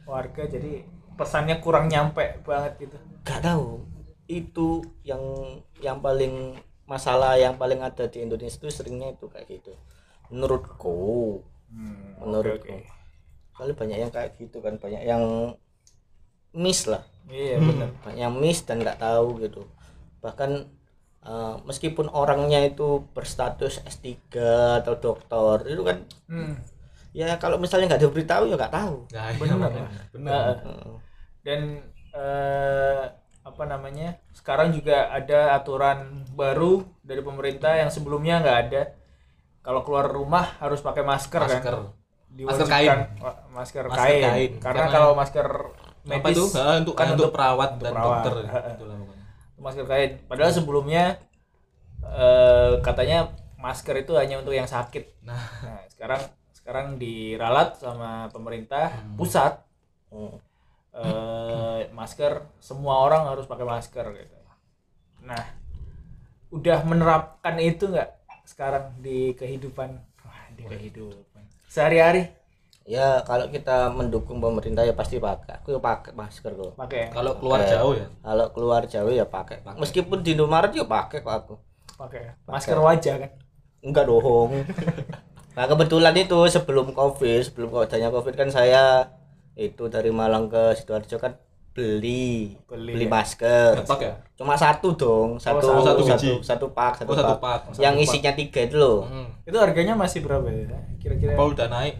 warga 0.05 0.43
jadi 0.45 0.83
pesannya 1.15 1.59
kurang 1.59 1.87
nyampe 1.87 2.43
banget 2.43 2.87
gitu. 2.87 2.97
Nggak 3.23 3.41
tahu. 3.41 3.83
Itu 4.25 4.67
yang 5.03 5.21
yang 5.79 6.01
paling 6.01 6.57
masalah 6.85 7.35
yang 7.35 7.55
paling 7.55 7.81
ada 7.81 8.05
di 8.05 8.21
Indonesia 8.21 8.57
itu 8.57 8.69
seringnya 8.69 9.13
itu 9.13 9.25
kayak 9.25 9.47
gitu. 9.49 9.73
Menurutku. 10.29 11.41
Hmm, 11.69 12.15
menurutku. 12.21 12.69
oke, 12.69 12.77
oke. 12.77 12.93
kali 13.55 13.71
banyak 13.71 13.97
yang 13.97 14.11
kayak 14.11 14.35
gitu 14.35 14.59
kan 14.59 14.75
banyak 14.75 15.01
yang 15.01 15.23
miss 16.53 16.87
lah. 16.87 17.03
Iya 17.25 17.57
benar. 17.57 17.89
banyak 18.03 18.21
yang 18.21 18.35
miss 18.35 18.63
dan 18.63 18.83
nggak 18.83 18.99
tahu 18.99 19.39
gitu. 19.41 19.63
Bahkan 20.21 20.51
eh, 21.25 21.55
meskipun 21.63 22.07
orangnya 22.07 22.61
itu 22.61 23.03
berstatus 23.11 23.81
S3 23.83 24.07
atau 24.79 24.93
doktor 24.95 25.65
itu 25.65 25.81
kan 25.81 25.97
hmm. 26.27 26.53
ya 27.11 27.35
kalau 27.35 27.57
misalnya 27.57 27.89
nggak 27.89 28.03
diberitahu 28.03 28.43
ya 28.45 28.55
nggak 28.55 28.73
tahu 28.73 28.97
Nah, 29.09 29.25
iya. 29.27 29.37
Bener. 29.37 29.59
Nah, 30.15 30.43
Heeh. 30.53 30.93
dan 31.41 31.61
eh, 32.11 33.03
apa 33.41 33.63
namanya 33.63 34.17
sekarang 34.31 34.71
juga 34.71 35.09
ada 35.09 35.53
aturan 35.53 35.97
baru 36.31 36.81
dari 37.01 37.21
pemerintah 37.21 37.77
yang 37.77 37.89
sebelumnya 37.89 38.41
nggak 38.41 38.59
ada 38.63 38.81
kalau 39.61 39.81
keluar 39.81 40.05
rumah 40.05 40.57
harus 40.59 40.77
pakai 40.79 41.01
masker, 41.01 41.41
Masker. 41.41 41.73
kan 41.73 41.89
Masker 42.35 42.67
kain. 42.67 42.89
masker, 43.49 43.83
Masker 43.85 43.85
kain. 43.87 44.23
kain. 44.23 44.51
karena 44.59 44.81
Karena- 44.81 44.91
kalau 44.91 45.11
masker 45.13 45.47
Apa 46.05 46.05
medis 46.05 46.37
itu? 46.37 46.43
Ah, 46.53 46.75
untuk 46.77 46.93
kan 46.93 47.07
untuk 47.13 47.31
perawat 47.31 47.69
untuk 47.73 47.81
dan 47.81 47.93
perawat. 47.93 48.21
dokter. 48.21 48.35
Masker 49.55 49.87
kain 49.87 50.19
padahal 50.27 50.51
sebelumnya 50.51 51.19
eh, 52.03 52.79
katanya 52.83 53.31
masker 53.55 54.05
itu 54.05 54.13
hanya 54.19 54.39
untuk 54.43 54.53
yang 54.53 54.67
sakit. 54.69 55.25
Nah, 55.25 55.39
nah 55.63 55.81
sekarang 55.89 56.21
sekarang 56.53 56.87
diralat 57.01 57.77
sama 57.77 58.29
pemerintah 58.29 58.91
pusat. 59.15 59.61
Hmm. 60.13 60.39
eh, 60.95 61.91
masker 61.91 62.47
semua 62.63 63.03
orang 63.03 63.27
harus 63.27 63.43
pakai 63.49 63.67
masker 63.67 64.05
gitu. 64.15 64.37
Nah 65.27 65.43
udah 66.55 66.87
menerapkan 66.87 67.59
itu 67.59 67.91
nggak 67.91 68.15
sekarang 68.47 68.95
di 69.01 69.35
kehidupan? 69.35 69.89
Wah, 70.23 70.45
di 70.55 70.63
kehidupan. 70.63 71.43
Sehari-hari 71.67 72.31
ya 72.85 73.17
kalau 73.21 73.49
kita 73.49 73.89
mendukung 73.89 74.37
pemerintah 74.37 74.85
ya 74.85 74.93
pasti 74.93 75.17
pakai 75.17 75.57
aku 75.57 75.73
ya 75.73 75.81
pakai 75.81 76.13
masker 76.13 76.53
kok 76.53 76.77
pakai 76.77 77.09
kalau 77.09 77.33
keluar 77.35 77.59
Pakai. 77.59 77.73
jauh 77.73 77.93
ya. 77.93 78.07
kalau 78.21 78.45
keluar 78.51 78.81
jauh 78.85 79.09
ya 79.11 79.25
pakai 79.25 79.57
meskipun 79.73 80.21
di 80.21 80.37
Indomaret 80.37 80.69
ya 80.69 80.85
pakai 80.85 81.19
kok 81.19 81.33
aku 81.33 81.53
pakai 81.97 82.37
masker 82.45 82.77
wajah 82.77 83.15
kan 83.17 83.31
enggak 83.81 84.05
dong 84.05 84.53
nah 85.57 85.65
kebetulan 85.65 86.13
itu 86.13 86.37
sebelum 86.45 86.93
covid 86.93 87.41
sebelum 87.41 87.73
adanya 87.73 88.13
covid 88.13 88.33
kan 88.35 88.49
saya 88.49 89.09
itu 89.55 89.87
dari 89.87 90.11
Malang 90.11 90.45
ke 90.45 90.77
sidoarjo 90.77 91.17
kan 91.17 91.33
beli 91.71 92.55
Beli, 92.63 92.93
beli, 92.93 93.03
ya. 93.03 93.11
masker 93.11 93.71
ya? 93.81 94.13
cuma 94.35 94.53
satu 94.55 94.93
dong 94.93 95.29
satu 95.37 95.57
satu- 95.59 95.81
satu 95.81 96.01
satu 96.05 96.21
biji. 96.21 96.31
satu, 96.39 96.65
pak 96.69 96.93
satu, 96.95 97.11
Oh, 97.11 97.17
satu 97.17 97.33
pak. 97.35 97.65
pak. 97.65 97.81
yang 97.81 97.97
isinya 97.97 98.31
tiga 98.31 98.61
itu 98.61 98.77
loh 98.77 99.03
Hmm. 99.03 99.27
itu 99.41 99.57
harganya 99.57 99.91
masih 99.91 100.21
berapa 100.21 100.45
ya 100.45 100.69
kira-kira 100.95 101.33
Apa 101.33 101.43
udah 101.45 101.67
naik? 101.67 101.95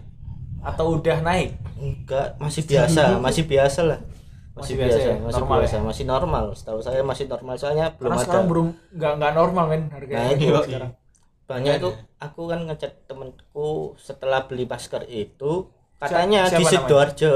Atau 0.66 0.98
udah 0.98 1.18
naik? 1.22 1.54
Enggak 1.78 2.36
masih 2.42 2.66
biasa 2.66 3.02
masih 3.26 3.44
biasa 3.46 3.82
lah. 3.86 4.00
Masih 4.56 4.74
masih, 4.74 4.76
biasa 4.80 4.98
biasa, 4.98 5.08
ya? 5.08 5.16
masih 5.20 5.36
Normal 5.36 5.58
biasa 5.60 5.76
ya? 5.76 5.82
masih 5.84 6.04
normal. 6.08 6.46
Setahu 6.58 6.80
saya 6.82 7.02
masih 7.06 7.26
normal 7.30 7.56
soalnya 7.62 7.86
belum 7.94 8.10
karena 8.10 8.18
ada. 8.18 8.26
sekarang 8.26 8.46
belum 8.50 8.68
nggak 8.98 9.14
nggak 9.22 9.34
normal 9.38 9.66
men 9.70 9.84
harganya. 9.94 10.18
Nah, 10.18 10.32
itu. 10.34 10.56
sekarang. 10.66 10.92
Banyak 11.46 11.74
itu 11.78 11.90
aku 12.18 12.42
kan 12.50 12.60
ngechat 12.66 12.94
temenku 13.06 13.94
setelah 14.02 14.50
beli 14.50 14.66
masker 14.66 15.06
itu 15.06 15.70
katanya 16.02 16.50
siapa 16.50 16.58
di 16.58 16.64
namanya? 16.66 16.74
sidoarjo. 16.74 17.36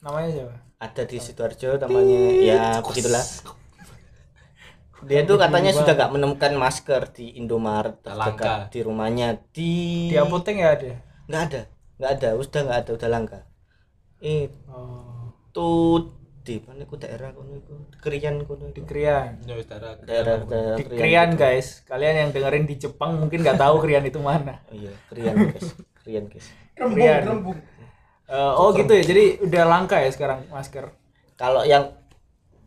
Namanya 0.00 0.28
siapa? 0.32 0.54
Ada 0.80 1.02
di 1.04 1.16
sidoarjo 1.20 1.70
namanya 1.76 2.20
ya 2.40 2.62
begitulah. 2.80 3.26
Dia 5.00 5.24
tuh 5.24 5.36
katanya 5.40 5.72
sudah 5.72 5.92
nggak 5.96 6.12
menemukan 6.12 6.52
masker 6.56 7.02
di 7.12 7.36
Indomaret 7.36 8.00
terdekat 8.04 8.68
di 8.72 8.80
rumahnya 8.84 9.28
di 9.52 9.72
di 10.12 10.16
apotek 10.16 10.56
ya 10.56 10.76
ada? 10.76 10.92
Nggak 11.28 11.42
ada 11.50 11.62
nggak 12.00 12.10
ada 12.16 12.28
sudah 12.40 12.60
nggak 12.64 12.80
ada 12.80 12.90
udah 12.96 13.08
langka. 13.12 13.40
Oh, 14.72 15.36
itu 15.52 15.70
di 16.40 16.56
mana 16.64 16.88
ku 16.88 16.96
daerah 16.96 17.36
kono 17.36 17.60
itu. 17.60 17.76
Krian 18.00 18.40
kono 18.48 18.72
di 18.72 18.80
Krian. 18.88 19.36
Ya 19.44 19.54
wis 19.60 19.68
darah. 19.68 20.00
daerah 20.00 20.40
daerah 20.48 20.76
di 20.80 20.84
Krian 20.88 21.36
guys. 21.36 21.84
Kalian 21.84 22.26
yang 22.26 22.30
dengerin 22.32 22.64
di 22.64 22.80
Jepang 22.80 23.20
mungkin 23.20 23.44
nggak 23.44 23.60
tahu 23.60 23.84
Krian 23.84 24.04
itu 24.08 24.16
mana. 24.16 24.64
Oh 24.72 24.76
iya 24.80 24.92
Krian 25.12 25.36
guys. 25.36 25.76
Krian 26.00 26.24
guys. 26.32 26.48
Krian. 26.72 27.22
Eh, 28.30 28.52
oh 28.56 28.72
gitu 28.72 28.92
ya. 28.96 29.04
Jadi 29.04 29.24
udah 29.44 29.64
langka 29.68 30.00
ya 30.00 30.08
sekarang 30.08 30.48
masker? 30.48 30.88
Kalau 31.36 31.68
yang 31.68 32.00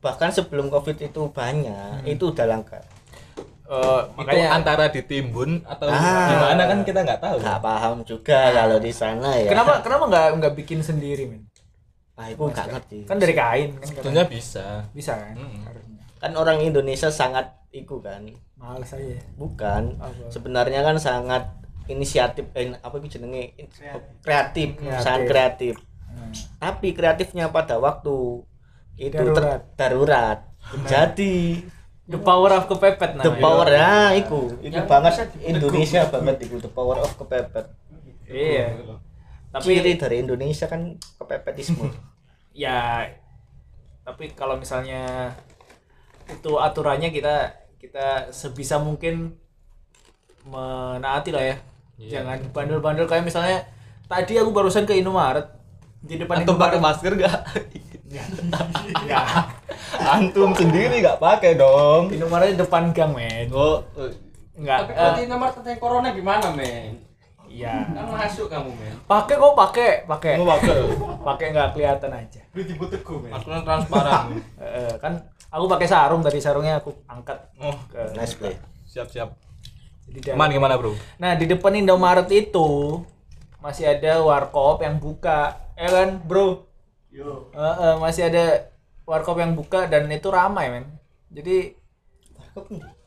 bahkan 0.04 0.30
sebelum 0.30 0.68
covid 0.68 1.00
itu 1.00 1.32
banyak 1.32 2.04
itu 2.04 2.36
udah 2.36 2.44
langka 2.44 2.84
Eh, 3.64 3.80
Itu 4.04 4.12
makanya 4.14 4.48
antara 4.54 4.86
ditimbun 4.88 5.64
atau 5.64 5.88
Ah. 5.88 6.28
gimana 6.28 6.64
kan 6.66 6.80
kita 6.82 7.00
nggak 7.02 7.18
tahu. 7.18 7.38
nggak 7.40 7.60
paham 7.60 7.96
juga 8.04 8.52
kalau 8.52 8.76
di 8.78 8.92
sana 8.92 9.30
ya 9.34 9.50
kenapa 9.50 9.80
kenapa 9.80 10.04
nggak 10.06 10.28
nggak 10.36 10.54
bikin 10.56 10.80
sendiri 10.80 11.24
men 11.26 11.48
nah 12.14 12.28
itu 12.28 12.38
nggak 12.38 12.68
ngerti 12.70 12.98
kan 13.04 13.18
dari 13.18 13.34
kain 13.34 13.70
kan. 13.74 13.88
Sebetulnya 13.88 14.24
bisa. 14.26 14.68
bisa 14.92 15.16
kan 15.16 15.40
harusnya 15.64 16.02
kan 16.20 16.32
orang 16.34 16.60
Indonesia 16.60 17.08
sangat 17.10 17.46
iku 17.70 17.98
kan 17.98 18.28
males 18.54 18.92
aja 18.92 19.16
bukan 19.34 19.96
Apa? 19.98 20.28
sebenarnya 20.28 20.84
kan 20.84 20.96
sangat 20.98 21.48
inisiatif 21.86 22.52
eh, 22.54 22.72
apa 22.74 22.96
itu 22.98 23.08
jenenge 23.14 23.56
kreatif, 24.22 24.76
Kreatif. 24.76 25.00
sangat 25.00 25.22
kreatif 25.26 25.76
Hmm. 26.06 26.30
tapi 26.60 26.92
kreatifnya 26.92 27.48
pada 27.48 27.76
waktu 27.76 28.44
itu 28.96 29.18
Darurat. 29.18 29.42
ter- 29.42 29.66
darurat 29.74 30.40
jadi 30.86 31.64
the 32.04 32.20
power 32.20 32.52
of 32.52 32.68
kepepet 32.68 33.16
the 33.16 33.32
namanya. 33.32 33.44
power 33.44 33.68
ya 33.72 33.96
iku. 34.20 34.42
Iku 34.60 34.82
banget 34.86 35.32
Indonesia 35.40 36.02
banget 36.12 36.36
iku 36.44 36.56
the 36.60 36.72
power 36.72 37.00
of 37.00 37.12
kepepet. 37.16 37.66
Iya. 38.28 38.76
Tapi 39.54 39.64
ciri 39.80 39.94
dari 39.96 40.26
Indonesia 40.26 40.66
kan 40.68 40.98
kepepetisme. 41.20 41.90
Ya 42.54 43.10
tapi 44.06 44.30
kalau 44.38 44.62
misalnya 44.62 45.34
itu 46.30 46.54
aturannya 46.62 47.10
kita 47.10 47.50
kita 47.82 48.30
sebisa 48.30 48.78
mungkin 48.78 49.34
menaati 50.46 51.34
lah 51.34 51.42
ya. 51.42 51.58
Iya. 51.98 52.22
jangan 52.22 52.38
bandel-bandel 52.54 53.10
kayak 53.10 53.26
misalnya 53.26 53.66
tadi 54.06 54.38
aku 54.38 54.54
barusan 54.54 54.86
ke 54.86 54.98
Indomaret 54.98 55.50
di 56.04 56.22
depan 56.22 56.46
Antum 56.46 56.62
pakai 56.62 56.78
masker 56.78 57.18
Enggak. 58.14 59.26
Antum 60.14 60.52
sendiri 60.54 61.02
nggak 61.02 61.18
pakai 61.18 61.58
dong. 61.58 62.14
Indomaret 62.14 62.54
di 62.54 62.60
depan 62.60 62.94
gang 62.94 63.14
men 63.14 63.50
Oh, 63.50 63.82
enggak 64.54 64.86
Tapi 64.86 64.92
eh, 64.92 64.98
berarti 64.98 65.22
nomor 65.26 65.50
tentang 65.50 65.80
corona 65.80 66.10
gimana, 66.14 66.54
men? 66.54 67.02
Iya. 67.50 67.86
Kan 67.90 68.06
masuk 68.10 68.50
kamu 68.50 68.70
men. 68.74 68.96
Pakai 69.06 69.36
kok 69.38 69.54
pakai, 69.54 69.92
pakai. 70.06 70.34
Mau 70.38 70.50
pakai. 70.50 70.74
Pakai 71.22 71.46
nggak 71.54 71.70
kelihatan 71.74 72.12
aja. 72.12 72.42
Aku 73.34 73.48
kan 73.50 73.62
transparan. 73.64 74.26
Eh, 74.64 74.94
kan 74.98 75.14
aku 75.54 75.66
pakai 75.70 75.86
sarung 75.86 76.26
tadi 76.26 76.42
sarungnya 76.42 76.82
aku 76.82 76.90
angkat 77.06 77.38
oh, 77.62 77.78
ke 77.94 78.02
Nice 78.18 78.34
play. 78.34 78.58
siap 78.84 79.06
siap. 79.06 79.38
Jadi 80.10 80.20
dalam- 80.20 80.42
Aman 80.42 80.50
gimana 80.50 80.74
bro? 80.76 80.98
Nah 81.18 81.38
di 81.38 81.46
depan 81.46 81.78
Indomaret 81.78 82.26
itu 82.30 83.00
masih 83.62 83.88
ada 83.88 84.20
warkop 84.20 84.82
yang 84.82 85.00
buka, 85.00 85.56
ya 85.78 85.88
kan, 85.88 86.20
bro? 86.20 86.68
Yo. 87.14 87.54
masih 88.02 88.26
ada 88.26 88.74
warkop 89.06 89.38
yang 89.38 89.54
buka 89.54 89.86
dan 89.86 90.10
itu 90.10 90.34
ramai, 90.34 90.74
men. 90.74 90.86
Jadi 91.30 91.78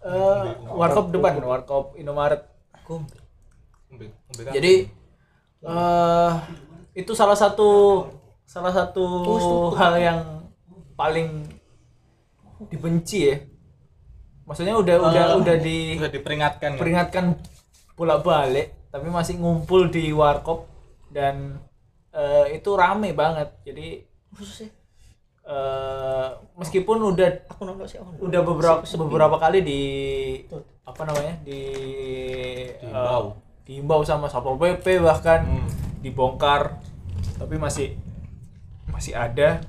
eh 0.07 0.47
warkop 0.71 1.11
depan, 1.11 1.43
warkop 1.43 1.99
Indomaret. 1.99 2.47
Kan? 2.87 3.03
Jadi 4.55 4.87
eh 5.67 6.33
itu 6.95 7.13
salah 7.19 7.35
satu 7.35 8.07
salah 8.47 8.71
satu 8.71 9.07
hal 9.75 9.99
yang 9.99 10.21
paling 10.95 11.51
dibenci 12.71 13.35
ya. 13.35 13.37
Maksudnya 14.47 14.79
udah 14.79 14.97
udah 15.11 15.25
udah 15.43 15.57
di 15.59 15.99
udah 15.99 16.13
diperingatkan 16.15 16.71
ya? 16.75 16.79
peringatkan 16.79 17.25
bolak-balik 17.99 18.87
tapi 18.95 19.11
masih 19.11 19.43
ngumpul 19.43 19.91
di 19.91 20.15
warkop 20.15 20.71
dan 21.11 21.59
eh, 22.17 22.57
itu 22.57 22.71
rame 22.73 23.13
banget. 23.13 23.53
Jadi 23.63 24.01
eh, 25.47 26.29
meskipun 26.57 26.99
udah 27.07 27.31
Aku 27.49 27.63
nonton 27.63 27.87
sih. 27.87 28.01
udah 28.01 28.41
beberapa 28.43 28.81
beberapa 28.83 29.37
kali 29.37 29.61
di 29.61 29.81
apa 30.83 31.03
namanya? 31.03 31.35
Di 31.43 31.61
Diimbau. 32.75 33.25
eh, 33.27 33.35
diimbau 33.67 34.01
sama 34.03 34.27
satpol 34.27 34.57
pp 34.57 34.99
bahkan 34.99 35.43
Hmm. 35.45 35.69
dibongkar. 36.01 36.79
Tapi 37.37 37.55
masih 37.57 37.95
masih 38.89 39.13
ada. 39.13 39.61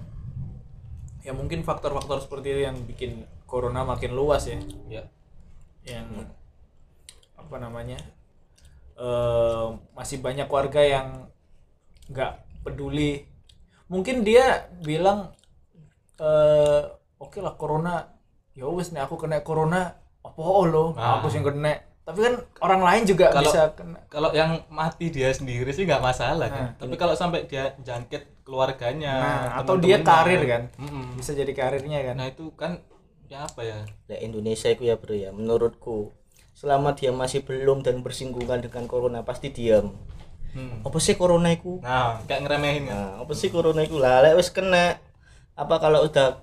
Ya 1.21 1.35
mungkin 1.35 1.59
faktor-faktor 1.61 2.23
seperti 2.23 2.55
itu 2.55 2.61
yang 2.63 2.77
bikin 2.87 3.11
corona 3.43 3.83
makin 3.83 4.15
luas 4.15 4.47
ya. 4.47 4.55
Ya. 4.87 5.03
yang 5.83 6.07
apa 7.35 7.55
namanya? 7.57 7.95
Eh 8.95 9.65
masih 9.93 10.19
banyak 10.19 10.47
warga 10.47 10.79
yang 10.79 11.27
nggak 12.11 12.31
peduli. 12.63 13.23
Mungkin 13.87 14.23
dia 14.27 14.67
bilang 14.83 15.31
eh 16.19 16.83
oke 17.17 17.39
lah 17.39 17.55
corona. 17.55 18.11
Ya 18.57 18.65
wes 18.67 18.89
nih 18.89 19.05
aku 19.05 19.15
kena 19.21 19.45
corona 19.45 19.93
apa 20.25 20.41
lo? 20.65 20.97
Ah. 20.97 21.21
aku 21.21 21.29
sih 21.29 21.39
kena. 21.39 21.77
Tapi 22.07 22.23
kan 22.23 22.35
orang 22.63 22.81
lain 22.87 23.03
juga 23.03 23.29
Kalau- 23.29 23.51
bisa 23.51 23.75
kena. 23.75 23.99
Kalau 24.07 24.31
yang 24.31 24.63
mati 24.71 25.11
dia 25.11 25.29
sendiri 25.29 25.69
sih 25.75 25.83
nggak 25.83 26.01
masalah 26.01 26.47
kan. 26.47 26.65
Nah, 26.71 26.79
Tapi 26.79 26.95
kalau 26.95 27.13
sampai 27.13 27.45
dia 27.45 27.75
jangkit 27.83 28.47
keluarganya, 28.47 29.13
nah 29.19 29.59
atau 29.59 29.75
dia 29.75 29.99
karir 29.99 30.39
kan. 30.47 30.63
Mm-mm. 30.79 31.19
bisa 31.19 31.35
jadi 31.35 31.51
karirnya 31.51 31.99
kan. 32.07 32.15
Nah 32.15 32.27
itu 32.31 32.47
kan 32.55 32.79
ya 33.27 33.43
apa 33.43 33.59
ya? 33.59 33.83
Nah, 34.07 34.19
Indonesia 34.23 34.71
itu 34.71 34.87
ya 34.87 34.95
bro 34.95 35.11
ya. 35.11 35.35
Menurutku 35.35 36.15
selama 36.55 36.95
dia 36.95 37.11
masih 37.11 37.43
belum 37.43 37.83
dan 37.83 38.01
bersinggungan 38.01 38.63
dengan 38.63 38.87
corona 38.89 39.21
pasti 39.21 39.51
diam 39.53 39.93
Hmm. 40.57 40.81
apa 40.81 40.97
sih 40.97 41.13
corona 41.13 41.53
itu 41.53 41.77
Nah 41.85 42.17
kayak 42.25 42.49
ngeremehin 42.49 42.89
kan? 42.89 42.97
nah 42.97 43.09
apa 43.21 43.33
sih 43.37 43.53
corona 43.53 43.85
itu 43.85 44.01
lah 44.01 44.25
lek 44.25 44.41
wis 44.41 44.49
kena 44.49 44.97
apa 45.53 45.75
kalau 45.77 46.01
udah 46.01 46.41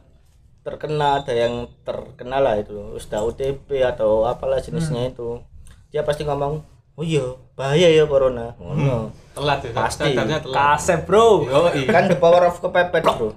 terkena 0.63 1.19
ada 1.19 1.35
yang 1.35 1.67
terkena 1.83 2.39
lah 2.39 2.55
itu 2.55 2.95
sudah 3.03 3.27
OTP 3.27 3.83
atau 3.83 4.23
apalah 4.23 4.63
jenisnya 4.63 5.11
itu 5.11 5.43
dia 5.91 6.07
pasti 6.07 6.23
ngomong 6.23 6.63
oh 6.95 7.03
iya 7.03 7.27
bahaya 7.59 7.91
ya 7.91 8.07
corona 8.07 8.55
oh, 8.63 8.75
no. 8.75 9.11
Telat 9.35 9.67
ya. 9.67 9.75
Pasti. 9.75 10.15
Telat. 10.15 10.47
kasep 10.47 11.11
bro 11.11 11.43
Yoi. 11.43 11.91
kan 11.91 12.07
the 12.07 12.15
power 12.15 12.47
of 12.47 12.63
kepepet 12.63 13.03
bro 13.03 13.35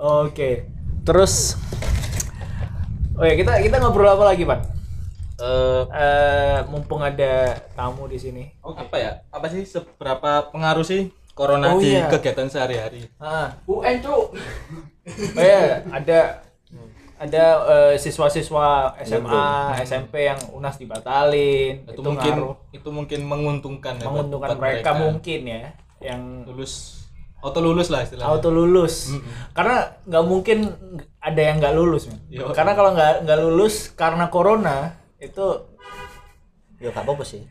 oke 0.00 0.50
terus 1.04 1.60
oh 3.20 3.24
ya 3.24 3.36
kita 3.36 3.60
kita 3.60 3.76
ngobrol 3.84 4.08
apa 4.08 4.32
lagi 4.32 4.48
pak 4.48 4.75
Eh, 5.38 5.82
Eh, 5.86 6.58
mumpung 6.66 6.98
ada 6.98 7.32
tamu 7.70 8.04
di 8.04 8.16
sini 8.16 8.44
apa 8.58 8.96
ya? 8.96 9.12
Apa 9.28 9.46
sih 9.46 9.62
seberapa 9.62 10.48
pengaruh 10.48 10.80
sih 10.82 11.08
corona 11.30 11.70
Oh, 11.70 11.78
di 11.78 11.92
iya. 11.92 12.08
kegiatan 12.08 12.48
sehari-hari? 12.48 13.04
ah 13.16 13.52
UN 13.64 14.00
cuk. 14.00 14.32
Oh 15.32 15.44
ya, 15.44 15.84
ada 15.86 16.40
ada 17.16 17.44
eh, 17.66 17.94
siswa-siswa 17.96 18.92
SMA, 18.98 19.44
SMP 19.82 20.24
yang 20.26 20.40
UNAS 20.50 20.76
dibatalin. 20.76 21.84
Itu, 21.84 21.92
Itu, 21.92 22.00
mungkin 22.02 22.32
ngaruh 22.34 22.54
itu 22.70 22.88
mungkin 22.90 23.20
menguntungkan 23.22 23.92
ya 23.94 24.00
buat- 24.02 24.12
menguntungkan 24.24 24.48
buat 24.50 24.58
mereka, 24.58 24.90
mungkin 24.94 25.40
ya 25.44 25.62
yang 25.98 26.44
lulus 26.44 27.04
auto 27.38 27.60
lulus 27.60 27.88
lah 27.88 28.02
istilahnya. 28.02 28.26
auto 28.26 28.48
lulus. 28.48 29.12
Karena 29.52 29.76
nggak 30.02 30.24
mungkin 30.24 30.58
ada 31.18 31.40
yang 31.42 31.56
nggak 31.56 31.72
lulus. 31.72 32.08
Yo. 32.26 32.52
Karena 32.52 32.72
kalau 32.72 32.92
nggak 32.92 33.22
nggak 33.22 33.38
lulus 33.38 33.92
karena 33.92 34.28
corona 34.28 34.96
itu 35.26 35.46
ya 36.78 36.88
gak 36.90 37.02
apa-apa 37.02 37.24
sih 37.24 37.42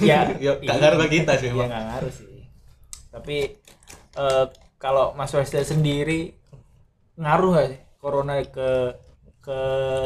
ya 0.00 0.24
Ya, 0.44 0.52
nggak 0.56 0.76
ngaruh 0.78 0.98
ke 1.04 1.08
kita 1.20 1.32
sih, 1.36 1.48
Iya 1.48 1.56
Bang. 1.56 1.68
nggak 1.68 1.84
ngaruh 1.86 2.12
sih. 2.12 2.36
Tapi 3.10 3.36
eh, 4.16 4.44
kalau 4.76 5.12
Mas 5.12 5.32
Wesley 5.32 5.62
sendiri 5.62 6.20
ngaruh 7.16 7.50
nggak 7.52 7.66
sih 7.70 7.80
corona 7.96 8.40
ke 8.42 8.68
ke 9.40 9.58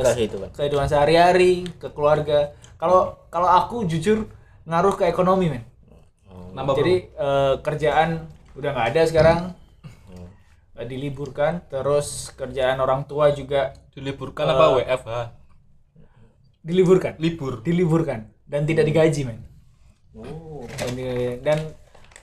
Kehidupan. 0.04 0.52
kehidupan 0.52 0.87
sehari-hari, 0.87 1.64
ke 1.76 1.88
keluarga. 1.90 2.52
Kalau 2.76 3.16
kalau 3.28 3.48
aku 3.48 3.85
jujur 3.85 4.28
ngaruh 4.64 4.94
ke 4.94 5.09
ekonomi 5.09 5.48
men. 5.48 5.64
Nambah 6.52 6.76
Jadi 6.76 6.94
eh, 7.09 7.54
kerjaan 7.61 8.26
udah 8.52 8.70
nggak 8.70 8.88
ada 8.92 9.02
sekarang, 9.06 9.38
Eh, 10.76 10.87
diliburkan. 10.87 11.61
Terus 11.68 12.33
kerjaan 12.35 12.80
orang 12.80 13.04
tua 13.04 13.33
juga 13.33 13.72
diliburkan 13.92 14.44
apa 14.46 14.64
WFH? 14.76 15.09
Diliburkan, 16.61 17.16
Libur. 17.16 17.64
diliburkan 17.64 18.29
dan 18.44 18.68
tidak 18.68 18.85
digaji 18.88 19.20
men. 19.25 19.40
oh 20.12 20.66
Dan, 20.77 20.92
dan 21.40 21.59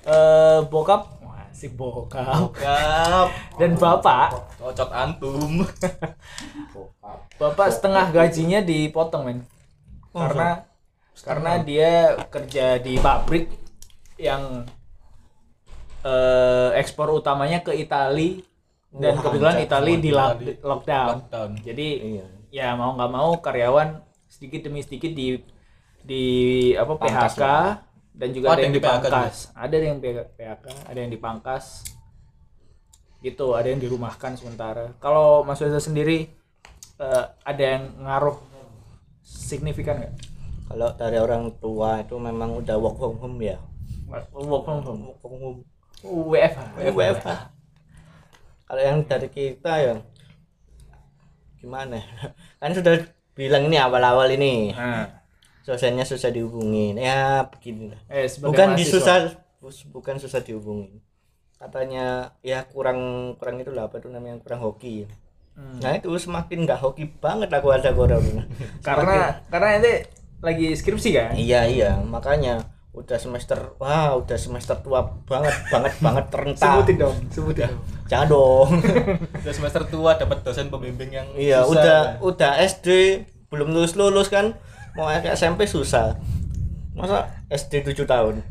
eh, 0.05 0.59
bokap, 0.69 1.23
wah 1.25 1.49
si 1.49 1.71
bokap 1.73 2.53
Kap. 2.53 3.29
dan 3.59 3.73
bapak 3.79 4.35
Cocok 4.61 4.89
antum. 4.93 5.65
Bapak 7.37 7.67
setengah 7.73 8.09
gajinya 8.13 8.59
dipotong 8.61 9.23
men. 9.25 9.39
Karena 10.13 10.65
karena 11.17 11.57
dia 11.61 12.13
kerja 12.29 12.77
di 12.77 13.01
pabrik 13.01 13.49
yang 14.21 14.65
eh, 16.05 16.69
ekspor 16.77 17.09
utamanya 17.13 17.65
ke 17.65 17.73
Itali 17.73 18.45
dan 18.93 19.17
Wah, 19.17 19.23
kebetulan 19.25 19.55
anjay, 19.57 19.65
Itali 19.65 19.93
semua 19.93 20.03
di 20.03 20.11
lockdown. 20.61 21.15
Lockdown. 21.25 21.49
Jadi 21.65 21.87
iya 22.01 22.25
ya 22.47 22.73
mau 22.79 22.95
nggak 22.95 23.11
mau 23.11 23.29
karyawan 23.43 24.06
sedikit 24.37 24.69
demi 24.69 24.85
sedikit 24.85 25.09
di 25.11 25.41
di 26.05 26.23
apa 26.77 26.93
Pangkas 26.93 27.33
PHK 27.33 27.43
dan 28.13 28.29
juga 28.33 28.45
Oh, 28.49 28.53
ada 28.53 28.61
yang 28.61 28.75
dipangkas. 28.77 29.35
Ada 29.57 29.75
yang 29.81 29.97
PHK, 29.97 30.65
ada 30.85 30.99
yang 31.01 31.09
dipangkas. 31.09 31.65
Gitu, 33.17 33.47
ada 33.57 33.65
yang 33.65 33.81
dirumahkan 33.81 34.37
sementara. 34.37 34.93
Kalau 35.01 35.41
Mas 35.41 35.57
Weza 35.57 35.81
sendiri 35.81 36.29
eh, 36.97 37.25
ada 37.41 37.63
yang 37.65 37.97
ngaruh 37.97 38.37
signifikan 39.21 39.97
nggak? 39.99 40.13
kalau 40.67 40.91
dari 40.99 41.15
orang 41.15 41.47
tua 41.63 42.03
itu 42.03 42.15
memang 42.19 42.59
udah 42.59 42.75
work 42.75 42.99
from 42.99 43.15
home 43.23 43.39
ya 43.39 43.55
Work 44.07 44.27
from 44.31 44.43
home. 44.83 45.01
work 45.07 45.19
from 45.23 45.33
home 45.39 45.59
WFH. 46.03 46.59
WFH 46.91 47.29
kalau 48.67 48.81
yang 48.83 48.99
dari 49.07 49.31
kita 49.31 49.71
ya 49.79 49.95
gimana 51.57 52.03
kan 52.59 52.71
sudah 52.75 52.99
bilang 53.37 53.69
ini 53.69 53.77
awal-awal 53.77 54.25
ini. 54.33 54.73
Nah, 54.73 55.05
dosennya 55.61 56.03
susah 56.03 56.33
dihubungin. 56.33 56.97
Ya 56.97 57.45
beginilah 57.45 58.01
eh, 58.09 58.25
bukan 58.41 58.73
disusah 58.73 59.37
bukan 59.93 60.17
susah 60.17 60.41
dihubungin. 60.41 60.99
Katanya 61.61 62.33
ya 62.41 62.65
kurang 62.65 63.33
kurang 63.37 63.61
itu 63.61 63.69
lah 63.69 63.85
apa 63.85 64.01
itu 64.01 64.09
namanya 64.09 64.41
kurang 64.41 64.65
hoki. 64.65 65.05
Hmm. 65.57 65.81
nah 65.81 65.97
itu 65.97 66.13
semakin 66.21 66.69
nggak 66.69 66.85
hoki 66.85 67.09
banget 67.17 67.49
aku 67.49 67.73
ada 67.73 67.89
corona 67.89 68.45
Karena 68.85 69.41
karena 69.49 69.81
ini 69.81 69.93
lagi 70.37 70.69
skripsi 70.77 71.09
kan? 71.17 71.33
iya 71.33 71.65
iya. 71.65 71.97
Makanya 71.97 72.61
udah 72.93 73.17
semester 73.17 73.73
wah 73.81 74.13
udah 74.17 74.37
semester 74.37 74.77
tua 74.85 75.05
banget 75.25 75.53
banget 75.73 75.93
banget 76.01 76.25
terentang. 76.33 76.77
Sebutin 76.77 76.95
dong, 77.01 77.17
sebutin. 77.33 77.73
dong. 77.73 77.77
Jangan 78.07 78.27
dong. 78.31 78.69
Udah 79.43 79.53
semester 79.53 79.83
tua 79.87 80.15
dapat 80.15 80.41
dosen 80.41 80.71
pembimbing 80.71 81.11
yang 81.11 81.27
iya 81.35 81.61
susah, 81.61 81.71
udah 81.71 81.99
kan? 81.99 82.15
udah 82.23 82.51
SD 82.63 82.87
belum 83.51 83.69
lulus 83.75 83.93
lulus 83.99 84.27
kan. 84.31 84.55
Mau 84.97 85.11
ke 85.21 85.29
SMP 85.35 85.69
susah. 85.69 86.17
Masa 86.97 87.29
SD 87.53 87.93
7 87.93 88.09
tahun? 88.09 88.41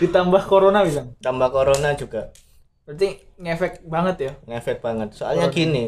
Ditambah 0.00 0.42
corona 0.48 0.80
bisa. 0.80 1.04
tambah 1.20 1.52
corona 1.52 1.92
juga. 1.92 2.32
Berarti 2.88 3.20
ngefek 3.36 3.84
banget 3.84 4.16
ya. 4.16 4.32
ngefek 4.48 4.80
banget. 4.80 5.12
Soalnya 5.12 5.52
Corona. 5.52 5.58
gini 5.60 5.84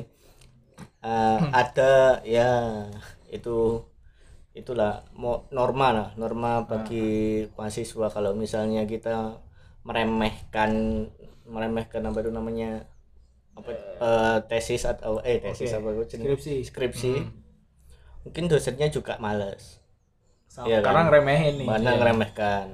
eh, 1.00 1.38
ada 1.50 2.20
ya 2.22 2.84
itu 3.32 3.80
itulah 4.52 5.08
mau 5.16 5.48
norma 5.48 5.88
lah. 5.92 6.08
Norma 6.20 6.68
bagi 6.68 7.48
mahasiswa. 7.56 8.12
Kalau 8.12 8.36
misalnya 8.36 8.84
kita 8.84 9.40
meremehkan 9.86 10.70
meremehkan 11.46 12.02
apa 12.02 12.18
itu 12.18 12.30
namanya 12.30 12.70
apa 13.54 13.70
eh, 13.72 14.38
tesis 14.50 14.82
atau 14.84 15.22
eh 15.22 15.38
tesis 15.38 15.70
Oke. 15.70 15.78
apa 15.78 15.88
itu 15.94 16.02
jenis- 16.12 16.26
Skripsi. 16.26 16.54
skripsi 16.66 17.12
mungkin 18.22 18.50
dosennya 18.50 18.90
juga 18.90 19.16
males 19.16 19.78
Sama 20.46 20.66
Iya 20.66 20.80
kan? 20.80 20.82
sekarang 20.82 21.06
remehin 21.12 21.54
nih 21.56 21.66
mana 21.66 21.86
Iya. 21.86 21.96
ngeremehkan 21.96 22.66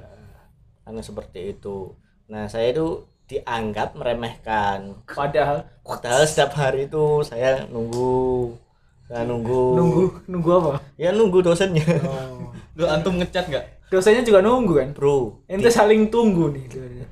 karena 0.83 1.01
seperti 1.01 1.40
itu 1.53 1.92
nah 2.27 2.48
saya 2.48 2.72
itu 2.72 3.05
dianggap 3.29 3.94
meremehkan 3.94 5.05
padahal 5.05 5.68
padahal 5.81 6.25
setiap 6.25 6.53
hari 6.55 6.85
itu 6.87 7.20
saya 7.22 7.64
nunggu 7.66 8.57
saya 9.05 9.22
nunggu 9.22 9.62
nunggu 9.77 10.03
nunggu 10.27 10.51
apa 10.55 10.72
ya 10.96 11.12
nunggu 11.12 11.38
dosennya 11.40 11.85
oh. 12.03 12.48
Lu 12.72 12.88
antum 12.88 13.20
ngecat 13.20 13.53
nggak? 13.53 13.66
Dosennya 13.92 14.24
juga 14.24 14.40
nunggu 14.40 14.72
kan? 14.74 14.88
Bro 14.90 15.44
ente 15.44 15.68
saling 15.68 16.09
tunggu 16.09 16.48
nih 16.48 16.64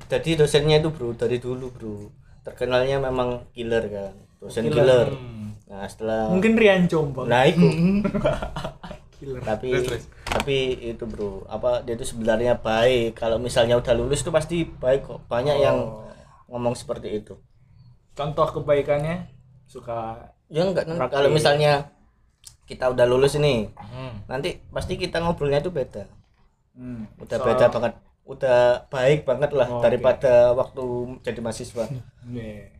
jadi 0.08 0.30
dosennya 0.34 0.80
itu 0.80 0.88
bro 0.88 1.12
dari 1.12 1.36
dulu 1.36 1.68
bro. 1.70 1.96
Terkenalnya 2.40 2.96
memang 2.98 3.44
killer 3.52 3.84
kan? 3.86 4.16
Dosen 4.40 4.66
Killer. 4.66 4.72
killer, 4.72 5.08
nah 5.68 5.84
setelah 5.84 6.32
mungkin 6.32 6.56
Rian 6.56 6.88
Jombang. 6.88 7.28
Nah 7.28 7.44
itu. 7.44 7.60
Killer. 9.20 9.44
tapi 9.44 9.68
Terus, 9.68 9.84
terus. 9.86 10.04
tapi 10.24 10.56
itu 10.80 11.04
bro 11.04 11.44
apa 11.46 11.84
dia 11.84 11.92
itu 11.92 12.08
sebenarnya 12.08 12.56
baik. 12.56 13.12
Kalau 13.12 13.36
misalnya 13.36 13.76
udah 13.76 13.92
lulus 13.92 14.24
itu 14.24 14.32
pasti 14.32 14.64
baik 14.64 15.04
kok. 15.04 15.20
Banyak 15.28 15.56
yang 15.60 15.76
Oh. 15.76 16.08
ngomong 16.48 16.72
seperti 16.72 17.12
itu. 17.14 17.36
Contoh 18.10 18.48
kebaikannya? 18.50 19.28
Suka 19.68 20.32
ya 20.48 20.66
enggak 20.66 20.88
kalau 21.06 21.30
misalnya 21.30 21.94
kita 22.64 22.90
udah 22.90 23.06
lulus 23.06 23.36
ini 23.36 23.70
Hmm. 23.70 24.26
nanti 24.26 24.58
pasti 24.66 24.96
kita 24.96 25.22
ngobrolnya 25.22 25.60
itu 25.60 25.70
beda 25.70 26.10
hmm, 26.80 27.20
udah 27.20 27.36
soal- 27.36 27.46
beda 27.46 27.66
banget. 27.68 27.92
Udah 28.22 28.60
baik 28.88 29.20
banget 29.22 29.50
lah 29.52 29.68
Oh, 29.68 29.76
oke. 29.76 29.84
daripada 29.84 30.32
waktu 30.52 30.84
jadi 31.20 31.38
mahasiswa. 31.38 31.84
Iya. 32.24 32.72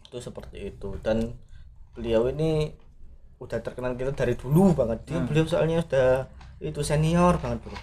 itu 0.00 0.16
seperti 0.18 0.72
itu. 0.72 0.96
Dan 0.98 1.36
beliau 1.92 2.26
ini 2.26 2.72
udah 3.36 3.58
terkenal 3.58 3.92
kita 3.92 4.16
dari 4.16 4.32
dulu 4.32 4.72
banget. 4.72 5.04
Dia 5.04 5.18
Hmm. 5.18 5.26
beliau 5.26 5.44
soalnya 5.44 5.78
udah 5.78 6.24
itu 6.58 6.80
senior 6.80 7.36
banget 7.36 7.60
bro. 7.60 7.76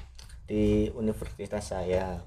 Di 0.44 0.64
universitas 0.92 1.62
saya. 1.64 2.26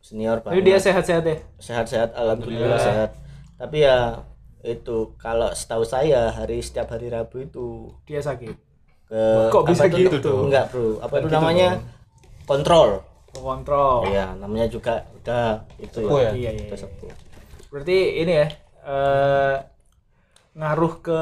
Senior 0.00 0.40
tapi 0.40 0.58
dia 0.58 0.74
banget. 0.74 0.84
sehat-sehat 0.84 1.22
ya? 1.22 1.36
Sehat-sehat 1.56 2.10
alhamdulillah 2.12 2.78
sehat. 2.78 3.10
Tapi 3.56 3.76
ya 3.80 4.26
itu 4.60 5.14
kalau 5.16 5.50
setahu 5.52 5.82
saya 5.82 6.28
hari 6.28 6.58
setiap 6.58 6.88
hari 6.88 7.06
Rabu 7.06 7.38
itu 7.40 7.66
dia 8.04 8.18
sakit. 8.18 8.54
Ke 9.06 9.22
Kok 9.48 9.64
bisa 9.64 9.86
itu- 9.86 10.02
gitu? 10.02 10.18
dong? 10.18 10.48
enggak 10.48 10.66
bro. 10.68 10.98
Apa 10.98 11.14
itu 11.16 11.26
gitu 11.26 11.34
namanya? 11.34 11.68
dong. 11.76 11.97
Kontrol 12.48 13.04
kontrol 13.30 14.08
Iya, 14.08 14.34
namanya 14.34 14.66
juga 14.66 15.04
udah 15.20 15.68
itu 15.78 16.00
Sepuh 16.02 16.18
ya? 16.18 16.32
Iya, 16.34 16.50
iya, 16.56 16.64
Udah 16.66 16.78
iya. 16.80 16.82
sepuh. 16.82 17.12
berarti 17.68 17.98
ini 18.24 18.32
ya 18.34 18.46
eh, 18.82 19.56
ngaruh 20.56 20.94
ke 20.98 21.20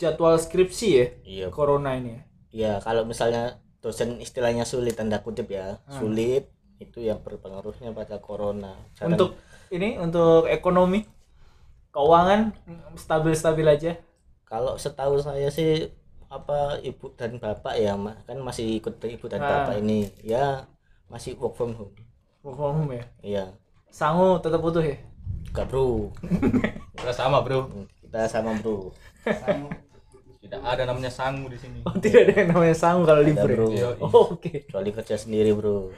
jadwal 0.00 0.38
skripsi 0.38 0.88
ya 0.88 1.06
Iya. 1.26 1.46
corona 1.52 1.98
ini 1.98 2.10
ya 2.16 2.22
Iya, 2.50 2.72
kalau 2.82 3.06
misalnya 3.06 3.58
dosen 3.78 4.18
istilahnya 4.18 4.66
sulit 4.66 4.98
tanda 4.98 5.22
kutip 5.22 5.46
ya, 5.54 5.78
sulit 5.86 6.50
itu 6.82 6.98
yang 6.98 7.22
berpengaruhnya 7.22 7.94
pada 7.94 8.18
corona. 8.18 8.74
Untuk 8.98 9.38
ini 9.70 9.94
untuk 10.02 10.50
ekonomi 10.50 11.06
keuangan 11.94 12.50
stabil-stabil 12.98 13.66
aja 13.70 13.92
kalau 14.42 14.74
setahu 14.74 15.22
saya 15.22 15.46
sih 15.46 15.94
apa 16.30 16.58
ibu 16.80 17.10
dan 17.12 17.36
bapak 17.36 17.74
ya 17.74 17.94
Ma- 17.94 18.14
kan 18.22 18.38
masih 18.38 18.78
ikut 18.78 18.96
ibu 19.00 19.26
dan 19.26 19.40
Ah. 19.40 19.66
bapak 19.66 19.82
ini 19.82 20.06
ya 20.22 20.62
masih 21.06 21.34
work 21.36 21.54
from 21.54 21.74
home. 21.74 21.90
work 22.40 22.54
from 22.54 22.74
home 22.76 22.92
ya 22.92 23.04
Iya, 23.20 23.44
sangu 23.88 24.38
tetap 24.38 24.62
utuh 24.62 24.80
ya 24.80 24.94
enggak 25.44 25.66
bro. 25.66 26.14
Udah 26.94 27.10
sama, 27.10 27.42
Bro. 27.42 27.66
Kita 27.98 28.22
sama 28.24 28.54
bro. 28.54 28.94
Tidak 30.40 30.60
ada 30.60 30.82
namanya 30.84 31.10
sangu 31.10 31.46
di 31.46 31.56
sini. 31.56 31.82
oh 31.82 31.94
tidak 31.96 32.20
ada 32.24 32.32
yang 32.36 32.48
namanya 32.50 32.76
sangu 32.76 33.02
kalau 33.02 33.20
libur 33.20 33.48
bro. 33.48 33.66
ya 33.68 33.76
Iya, 33.76 33.88
oh, 34.00 34.30
oke 34.30 34.50
Kecuali 34.64 34.90
kerja 34.92 35.16
sendiri 35.16 35.50
bro. 35.50 35.90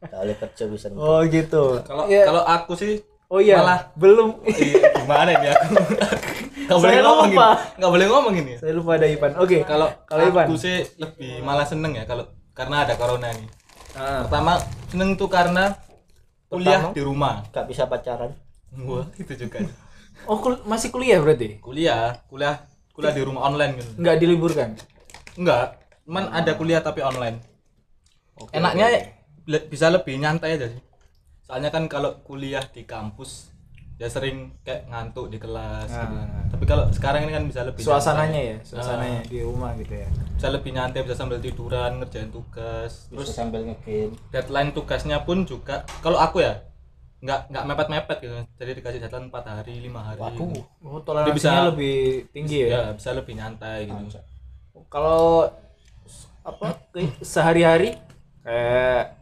Kalau 0.00 0.34
kerja 0.36 0.64
bisa. 0.66 0.86
oh 0.92 1.20
gitu 1.24 1.82
Kalau 1.82 2.06
Iya. 2.06 2.22
kalau 2.24 2.42
aku 2.42 2.72
sih 2.74 3.02
oh 3.26 3.40
iya 3.40 3.58
malah- 3.58 3.90
belum 3.94 4.38
iya, 4.46 4.94
gimana 4.94 5.30
ini 5.32 5.48
aku? 5.48 5.74
Enggak 6.64 6.78
boleh 6.80 6.98
ngomong 7.00 7.26
ini. 7.26 7.34
lupa. 7.34 7.48
Enggak 7.76 7.90
boleh 7.92 8.06
ngomong 8.06 8.34
ini. 8.34 8.52
saya 8.56 8.72
lupa 8.72 8.90
ada 8.94 9.06
Ipan 9.06 9.32
oke 9.36 9.58
Kalau 9.62 9.88
kalau 10.04 10.22
Ipan 10.24 10.46
aku 10.46 10.54
sih 10.56 10.76
lebih 10.96 11.32
malah 11.40 11.64
seneng 11.64 11.92
ya 11.92 12.04
kalau 12.04 12.24
karena 12.50 12.82
ada 12.82 12.94
corona 12.94 13.28
ini. 13.30 13.46
Ah. 13.92 14.24
Pertama 14.26 14.58
seneng 14.88 15.14
tuh 15.14 15.28
karena 15.28 15.76
kuliah 16.46 16.80
Pertama? 16.82 16.96
di 16.96 17.02
rumah. 17.02 17.34
Nggak 17.48 17.66
bisa 17.66 17.82
pacaran. 17.84 18.30
Wah, 18.80 19.06
itu 19.14 19.32
juga. 19.36 19.62
oh 20.30 20.38
kul- 20.38 20.62
masih 20.64 20.88
kuliah 20.88 21.18
berarti 21.18 21.58
Kuliah, 21.58 22.18
kuliah 22.26 22.64
kuliah 22.90 23.10
di 23.10 23.22
rumah 23.22 23.44
online 23.44 23.76
gitu. 23.76 23.90
nggak 23.98 24.16
diliburkan 24.16 24.68
Enggak, 25.34 25.78
cuman 26.06 26.30
ada 26.30 26.54
kuliah 26.54 26.78
tapi 26.78 27.02
online. 27.02 27.42
Oke, 28.34 28.54
Enaknya 28.54 29.14
le- 29.44 29.66
bisa 29.66 29.90
lebih 29.90 30.14
nyantai 30.14 30.54
aja 30.54 30.70
sih. 30.70 30.82
Soalnya 31.42 31.68
kan 31.68 31.86
kalau 31.86 32.22
kuliah 32.22 32.62
di 32.64 32.82
kampus 32.82 33.50
ya 33.94 34.08
sering 34.08 34.36
kayak 34.60 34.86
ngantuk 34.86 35.28
di 35.28 35.38
kelas 35.38 35.86
gitu 35.86 36.14
kan. 36.14 36.26
Ah. 36.26 36.44
Tapi 36.48 36.64
kalau 36.64 36.84
sekarang 36.90 37.20
ini 37.22 37.32
kan 37.32 37.44
bisa 37.44 37.60
lebih 37.62 37.78
suasananya 37.80 38.26
nyantai. 38.34 38.50
ya 38.52 38.56
suasananya 38.64 39.20
Ah, 39.20 39.28
di 39.28 39.38
rumah 39.40 39.70
gitu 39.74 39.94
ya 39.94 40.08
bisa 40.34 40.48
lebih 40.50 40.70
nyantai, 40.72 41.00
bisa 41.00 41.14
sambil 41.16 41.38
tiduran, 41.38 41.90
ngerjain 41.96 42.28
tugas. 42.28 43.06
Terus 43.06 43.22
Terus 43.22 43.28
sambil 43.30 43.60
ngegame. 43.64 44.10
deadline 44.28 44.70
tugasnya 44.70 45.18
pun 45.20 45.42
juga 45.42 45.74
kalau 46.00 46.18
aku 46.18 46.40
ya 46.40 46.58
nggak 47.20 47.40
nggak 47.48 47.64
mepet-mepet 47.64 48.18
gitu. 48.20 48.34
Jadi 48.54 48.70
dikasih 48.74 48.98
deadline 49.00 49.26
4 49.26 49.46
hari, 49.54 49.74
5 49.80 50.00
hari. 50.02 50.20
Waduh. 50.20 50.52
oh 50.82 51.00
toleransinya 51.00 51.32
bisa- 51.32 51.68
lebih 51.70 51.98
tinggi 52.28 52.56
ya, 52.60 52.68
Ya, 52.68 52.82
bisa 52.92 53.10
lebih 53.10 53.32
nyantai 53.32 53.86
gitu. 53.86 54.18
kalau 54.86 55.48
apa 56.42 56.66
ke- 56.90 57.14
sehari-hari 57.24 57.96
kayak 58.44 59.16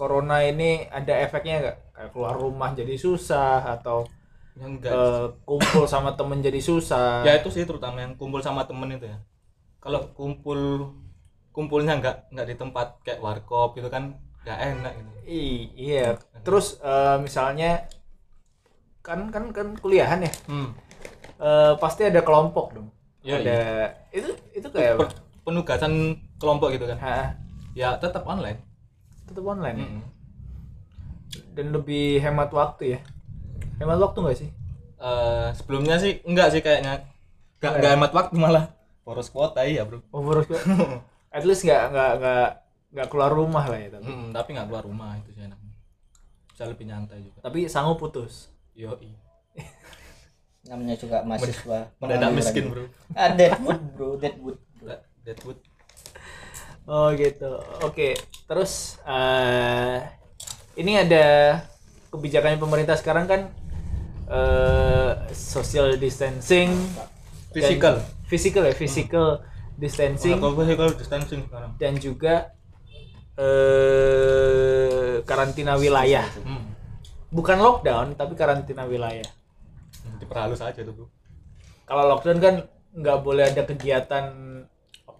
corona 0.00 0.40
ini 0.40 0.88
ada 0.88 1.12
efeknya 1.20 1.54
nggak? 1.60 1.76
Kayak 1.92 2.10
keluar 2.16 2.34
rumah 2.40 2.70
jadi 2.72 2.96
susah 2.96 3.60
atau 3.76 4.08
Ya 4.56 4.64
enggak. 4.64 4.92
eh, 4.96 5.24
kumpul 5.44 5.84
sama 5.84 6.16
temen 6.16 6.40
jadi 6.40 6.60
susah? 6.60 7.20
Ya 7.28 7.36
itu 7.36 7.52
sih 7.52 7.68
terutama 7.68 8.00
yang 8.00 8.16
kumpul 8.16 8.40
sama 8.40 8.64
temen 8.64 8.88
itu 8.96 9.04
ya. 9.12 9.20
Kalau 9.84 10.00
kumpul 10.16 10.88
kumpulnya 11.52 12.00
nggak 12.00 12.16
nggak 12.32 12.46
di 12.48 12.56
tempat 12.56 12.86
kayak 13.04 13.20
warkop 13.20 13.76
gitu 13.76 13.92
kan 13.92 14.16
nggak 14.48 14.58
enak 14.72 14.92
gitu. 14.96 15.10
I- 15.28 15.68
iya. 15.76 16.16
Terus 16.40 16.80
eh, 16.80 17.16
misalnya 17.20 17.84
kan 19.04 19.28
kan 19.28 19.52
kan 19.52 19.68
kuliahan 19.80 20.24
ya? 20.24 20.32
Hmm. 20.48 20.72
Eh, 21.40 21.72
pasti 21.76 22.08
ada 22.08 22.20
kelompok 22.24 22.72
dong. 22.76 22.88
Iya, 23.20 23.36
ada 23.36 23.58
itu 24.16 24.32
itu 24.56 24.68
kayak 24.72 24.96
penugasan 25.44 26.16
kelompok 26.40 26.72
gitu 26.72 26.88
kan? 26.88 26.96
Ha, 27.04 27.16
ya 27.76 27.96
tetap 28.00 28.24
online 28.24 28.69
tetap 29.30 29.46
online 29.46 29.76
ya? 29.78 29.86
Mm-mm. 29.86 30.02
dan 31.54 31.66
lebih 31.70 32.18
hemat 32.18 32.50
waktu 32.50 32.98
ya? 32.98 33.00
Hemat 33.78 34.02
waktu 34.02 34.18
nggak 34.18 34.38
sih? 34.38 34.50
Eh, 35.00 35.48
sebelumnya 35.54 35.96
sih 35.96 36.18
enggak 36.26 36.50
sih 36.50 36.60
kayaknya. 36.60 37.06
Nggak 37.62 37.72
nggak 37.78 37.92
hemat 37.94 38.12
waktu 38.12 38.34
malah. 38.36 38.64
Boros 39.06 39.30
kuota 39.30 39.62
iya 39.64 39.86
bro. 39.86 40.02
Oh 40.10 40.20
boros 40.20 40.50
kok 40.50 40.58
at 41.36 41.44
least 41.46 41.62
nggak 41.62 41.94
nggak 41.94 42.12
nggak 42.20 42.48
nggak 42.90 43.06
keluar 43.08 43.30
rumah 43.30 43.64
lah 43.70 43.78
ya 43.78 43.88
tapi. 43.94 44.10
Mm, 44.10 44.28
tapi 44.34 44.48
nggak 44.58 44.66
keluar 44.66 44.84
rumah 44.84 45.14
itu 45.16 45.30
sih 45.32 45.42
enaknya. 45.46 45.72
Bisa 46.50 46.62
lebih 46.66 46.84
nyantai 46.90 47.18
juga. 47.22 47.38
Tapi 47.40 47.58
sanggup 47.70 48.02
putus? 48.02 48.50
Yo 48.74 48.98
Namanya 50.68 50.94
juga 51.00 51.24
mahasiswa. 51.24 51.88
mendadak 51.98 52.30
miskin 52.36 52.68
bro. 52.68 52.84
Ah, 53.16 53.32
Deadwood 53.32 53.80
bro, 53.96 54.08
Deadwood. 54.20 54.58
Deadwood 55.24 55.58
oh 56.90 57.14
gitu. 57.14 57.62
Oke 57.86 58.18
terus 58.50 58.98
eh 59.06 60.02
ini 60.74 60.98
ada 60.98 61.62
kebijakan 62.10 62.58
pemerintah 62.58 62.98
sekarang 62.98 63.30
kan 63.30 63.40
eh 64.26 65.10
social 65.30 65.94
distancing. 65.94 66.74
Dan- 66.74 67.18
Physical. 67.50 67.94
physical 68.26 68.62
ya 68.62 68.74
physical 68.74 69.26
distancing. 69.74 70.38
Kalau 70.38 70.54
physical 70.54 70.88
distancing 70.94 71.40
sekarang. 71.46 71.70
Dan 71.78 71.94
juga 71.96 72.50
eh 73.38 75.22
karantina 75.22 75.74
wilayah. 75.74 76.26
Hmm. 76.42 76.66
bukan 77.30 77.62
lockdown 77.62 78.18
tapi 78.18 78.34
karantina 78.34 78.82
wilayah. 78.84 79.26
Diperhalus 80.18 80.58
aja 80.60 80.82
tuh 80.82 80.90
bro 80.90 81.06
kalau 81.86 82.06
lockdown 82.06 82.38
kan 82.38 82.54
nggak 82.90 83.18
boleh 83.22 83.50
ada 83.50 83.62
kegiatan 83.62 84.24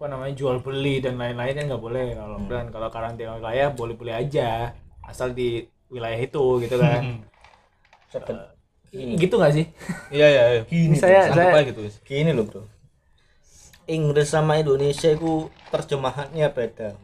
apa 0.01 0.09
namanya 0.09 0.33
jual 0.33 0.57
beli 0.59 0.97
dan 0.97 1.13
lain-lain 1.13 1.53
kan 1.53 1.65
nggak 1.69 1.77
boleh 1.77 2.17
kalau 2.17 2.41
lockdown 2.41 2.73
kalau 2.73 2.89
karantina 2.89 3.37
wilayah 3.37 3.69
boleh 3.69 3.93
boleh 3.93 4.17
aja 4.17 4.73
asal 5.05 5.29
di 5.29 5.61
wilayah 5.93 6.17
itu 6.17 6.41
gitu 6.57 6.73
kan 6.75 7.01
Hmm. 7.05 7.21
Seben- 8.09 8.49
gitu 8.91 9.37
nggak 9.37 9.53
sih 9.53 9.65
iya 10.09 10.25
iya 10.25 10.43
iya 10.51 10.61
Ini 10.65 10.97
saya 10.97 11.29
Anggap 11.29 11.37
saya 11.37 11.53
aja 11.53 11.61
gitu. 11.63 11.79
Gini 12.01 12.33
loh 12.33 12.43
bro. 12.43 12.65
Inggris 13.85 14.25
sama 14.27 14.57
Indonesia 14.57 15.05
itu 15.07 15.31
terjemahannya 15.69 16.49
beda 16.49 16.97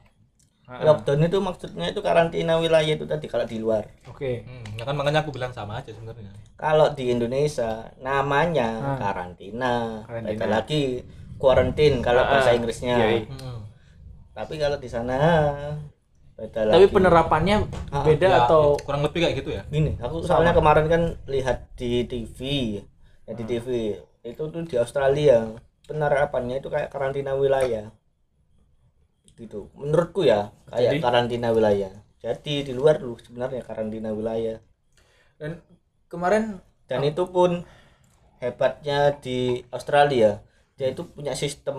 Ah, 0.67 0.83
lockdown 0.83 1.23
itu 1.23 1.37
maksudnya 1.39 1.87
itu 1.87 2.01
karantina 2.01 2.59
wilayah 2.59 2.91
itu 2.91 3.05
tadi 3.05 3.23
kalau 3.23 3.45
di 3.45 3.55
luar 3.55 3.87
Oke. 4.03 4.41
Hmm, 4.43 4.75
ya 4.75 4.83
kan 4.83 4.97
makanya 4.97 5.21
aku 5.21 5.31
bilang 5.31 5.53
sama 5.53 5.79
aja 5.79 5.93
sebenarnya. 5.93 6.33
kalau 6.59 6.91
di 6.91 7.07
Indonesia 7.07 7.93
namanya 8.01 8.67
Ah. 8.83 8.97
karantina, 8.99 10.01
Karantina. 10.03 10.27
beda 10.33 10.45
lagi 10.49 11.05
quarantine 11.37 12.01
kalau 12.01 12.21
Ah, 12.21 12.29
bahasa 12.33 12.51
Inggrisnya. 12.51 12.95
iya, 12.95 13.07
iya. 13.15 13.23
Hmm. 13.29 13.61
tapi 14.33 14.57
kalau 14.57 14.77
di 14.77 14.85
sana 14.85 15.17
beda 16.33 16.69
Tapi 16.69 16.85
lagi. 16.85 16.93
penerapannya 16.93 17.55
Ah, 17.89 18.05
beda 18.05 18.27
Ya, 18.27 18.37
atau 18.45 18.77
kurang 18.77 19.01
lebih 19.01 19.25
kayak 19.25 19.35
gitu 19.37 19.49
ya. 19.49 19.65
gini 19.67 19.97
aku 19.97 20.21
soalnya 20.21 20.53
kemarin 20.53 20.85
kan 20.85 21.01
lihat 21.25 21.73
di 21.73 22.05
TV 22.05 22.37
ya 23.25 23.33
di 23.33 23.43
TV 23.43 23.67
itu 24.21 24.43
tuh 24.43 24.61
di 24.63 24.75
Australia 24.75 25.57
penerapannya 25.83 26.59
itu 26.59 26.67
kayak 26.67 26.91
karantina 26.91 27.31
wilayah. 27.33 27.89
Gitu. 29.33 29.69
Menurutku 29.73 30.21
ya 30.21 30.51
kayak 30.67 30.97
Jadi? 30.97 30.99
karantina 30.99 31.49
wilayah. 31.49 31.93
Jadi 32.19 32.67
di 32.67 32.73
luar 32.73 32.99
lu 32.99 33.15
sebenarnya 33.15 33.63
karantina 33.63 34.11
wilayah. 34.11 34.59
Dan 35.37 35.61
kemarin 36.07 36.59
dan 36.85 37.01
itu 37.03 37.23
pun 37.27 37.63
hebatnya 38.37 39.15
di 39.17 39.63
Australia 39.69 40.41
dia 40.77 40.93
itu 40.93 41.01
punya 41.03 41.33
sistem 41.33 41.77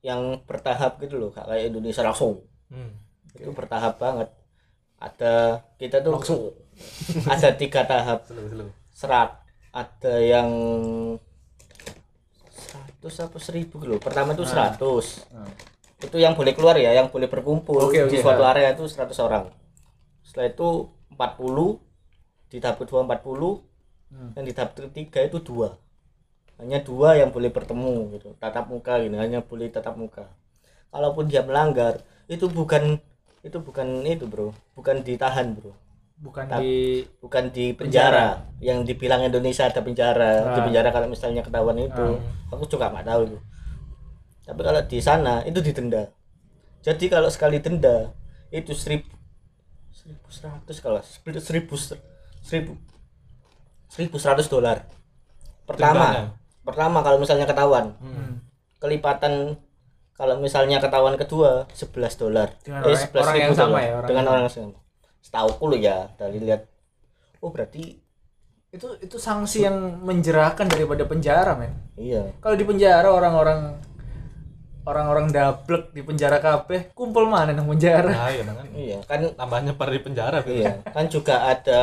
yang 0.00 0.40
bertahap 0.44 0.96
gitu 1.00 1.16
loh 1.16 1.28
gak 1.32 1.48
kayak 1.48 1.72
Indonesia 1.72 2.04
langsung. 2.04 2.44
Hmm. 2.70 2.92
itu 3.34 3.50
bertahap 3.50 3.96
banget. 3.96 4.28
Ada 5.00 5.64
kita 5.76 6.00
tuh 6.00 6.12
langsung. 6.12 6.40
ada 7.32 7.48
tiga 7.56 7.82
tahap. 7.84 8.28
Slow, 8.28 8.46
slow. 8.48 8.68
serat. 8.92 9.30
Ada 9.70 10.14
yang 10.18 10.50
100 13.00 13.24
apa 13.24 13.38
1000 13.38 13.70
gitu 13.70 13.86
loh. 13.86 14.00
Pertama 14.00 14.34
itu 14.34 14.44
100 14.44 14.76
itu 16.00 16.16
yang 16.16 16.32
boleh 16.32 16.56
keluar 16.56 16.80
ya 16.80 16.96
yang 16.96 17.12
boleh 17.12 17.28
berkumpul 17.28 17.76
Oke, 17.76 18.08
di 18.08 18.16
oke. 18.16 18.24
suatu 18.24 18.40
area 18.40 18.72
itu 18.72 18.88
100 18.88 19.12
orang. 19.20 19.52
Setelah 20.24 20.48
itu 20.48 20.68
40 21.12 21.76
di 22.50 22.56
tahap 22.58 22.76
kedua 22.80 23.04
40 23.04 23.68
Hmm. 24.10 24.34
dan 24.34 24.42
di 24.42 24.50
tahap 24.50 24.74
ketiga 24.74 25.22
itu 25.22 25.38
dua 25.38 25.78
hanya 26.60 26.78
dua 26.84 27.16
yang 27.16 27.32
boleh 27.32 27.48
bertemu 27.48 28.14
gitu 28.20 28.36
tatap 28.36 28.68
muka 28.68 29.00
gini 29.00 29.16
hanya 29.16 29.40
boleh 29.40 29.72
tatap 29.72 29.96
muka. 29.96 30.28
Kalaupun 30.92 31.26
dia 31.30 31.40
melanggar 31.40 32.04
itu 32.28 32.46
bukan 32.46 33.00
itu 33.40 33.56
bukan 33.58 34.04
itu 34.04 34.28
bro. 34.28 34.52
Bukan 34.76 35.00
ditahan 35.00 35.56
bro. 35.56 35.72
Bukan 36.20 36.44
Tap- 36.52 36.60
di 36.60 37.00
bukan 37.24 37.48
di 37.48 37.72
penjara, 37.72 38.44
yang 38.60 38.84
dibilang 38.84 39.24
Indonesia 39.24 39.64
ada 39.64 39.80
penjara 39.80 40.52
di 40.52 40.60
Ah. 40.60 40.64
penjara 40.68 40.88
kalau 40.92 41.08
misalnya 41.08 41.40
ketahuan 41.40 41.80
itu 41.80 42.06
aku 42.52 42.68
juga 42.68 42.92
nggak 42.92 43.06
tahu 43.08 43.20
itu. 43.24 43.38
Tapi 44.44 44.60
kalau 44.60 44.80
di 44.84 44.98
sana 45.00 45.34
itu 45.48 45.64
didenda. 45.64 46.12
Jadi 46.84 47.08
kalau 47.08 47.32
sekali 47.32 47.56
denda 47.64 48.12
itu 48.52 48.76
seribu 48.76 49.08
seribu 49.96 50.28
seratus 50.28 50.76
kalau 50.84 51.00
seribu 51.40 51.76
seribu 52.44 52.72
seribu 53.88 54.16
seratus 54.20 54.48
dolar. 54.48 54.84
Pertama? 55.64 56.36
Pertama 56.70 56.98
kalau 57.00 57.18
misalnya 57.18 57.44
ketahuan 57.44 57.92
Hmm. 57.96 58.38
kelipatan 58.78 59.58
kalau 60.14 60.36
misalnya 60.36 60.78
ketahuan 60.78 61.14
kedua 61.14 61.64
11 61.70 61.90
dolar 62.14 62.48
eh, 62.60 62.70
orang- 62.70 62.92
11 62.94 63.20
orang 63.20 63.36
yang 63.36 63.52
sama 63.52 63.70
dolar. 63.70 63.80
ya, 63.80 63.92
orang 63.94 64.08
dengan 64.08 64.20
yang 64.20 64.30
orang 64.30 64.42
yang 64.42 64.52
sama 64.52 64.78
setauku 65.20 65.64
lo 65.66 65.76
ya 65.76 65.98
dari 66.14 66.38
lihat 66.38 66.62
oh 67.38 67.48
berarti 67.48 67.84
itu 68.70 68.86
itu 68.98 69.16
sanksi 69.18 69.62
yang 69.62 69.76
menjerahkan 70.00 70.64
daripada 70.66 71.02
penjara 71.04 71.52
men 71.54 71.74
iya 71.94 72.22
kalau 72.38 72.54
di 72.54 72.62
penjara 72.62 73.08
orang-orang 73.08 73.76
orang-orang 74.82 75.28
dablek 75.28 75.90
di 75.90 76.00
penjara 76.00 76.38
kabeh 76.38 76.92
kumpul 76.92 77.26
mana 77.26 77.52
nang 77.52 77.68
penjara 77.68 78.08
Nah, 78.08 78.28
iya 78.28 78.42
kan. 78.44 78.66
iya 78.72 78.98
kan 79.02 79.20
Tambah 79.30 79.60
nyebar 79.62 79.88
di 79.88 80.00
penjara 80.00 80.38
gitu. 80.40 80.56
iya 80.56 80.72
kan 80.86 81.04
juga 81.06 81.34
ada 81.46 81.82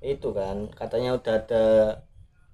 itu 0.00 0.28
kan 0.30 0.70
katanya 0.72 1.14
udah 1.14 1.34
ada 1.36 1.64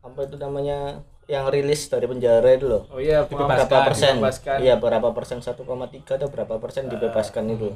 apa 0.01 0.19
itu 0.21 0.37
namanya 0.37 1.05
yang 1.27 1.49
rilis 1.49 1.87
dari 1.87 2.05
penjara 2.05 2.51
itu 2.51 2.67
loh. 2.67 2.85
Oh 2.89 2.99
iya 2.99 3.25
Dibebaskan, 3.25 3.49
berapa 3.67 3.77
persen? 3.87 4.13
dibebaskan. 4.17 4.57
iya 4.61 4.75
berapa 4.77 5.09
persen? 5.11 5.39
1,3 5.39 5.57
atau 6.15 6.29
berapa 6.29 6.55
persen 6.59 6.87
dibebaskan 6.87 7.45
itu? 7.49 7.73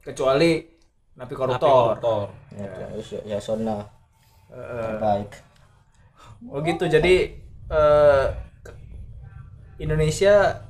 Kecuali 0.00 0.64
napi 1.14 1.26
Napi 1.26 1.34
koruptor 1.34 1.98
koruptor. 1.98 2.26
ya, 2.54 2.68
ya, 2.94 3.20
ya 3.26 3.38
sona. 3.38 3.84
Eh, 4.48 4.94
baik. 4.96 5.30
Oh 6.46 6.60
gitu 6.60 6.86
jadi 6.86 7.14
eh, 7.68 8.24
ke- 8.62 8.76
Indonesia 9.78 10.64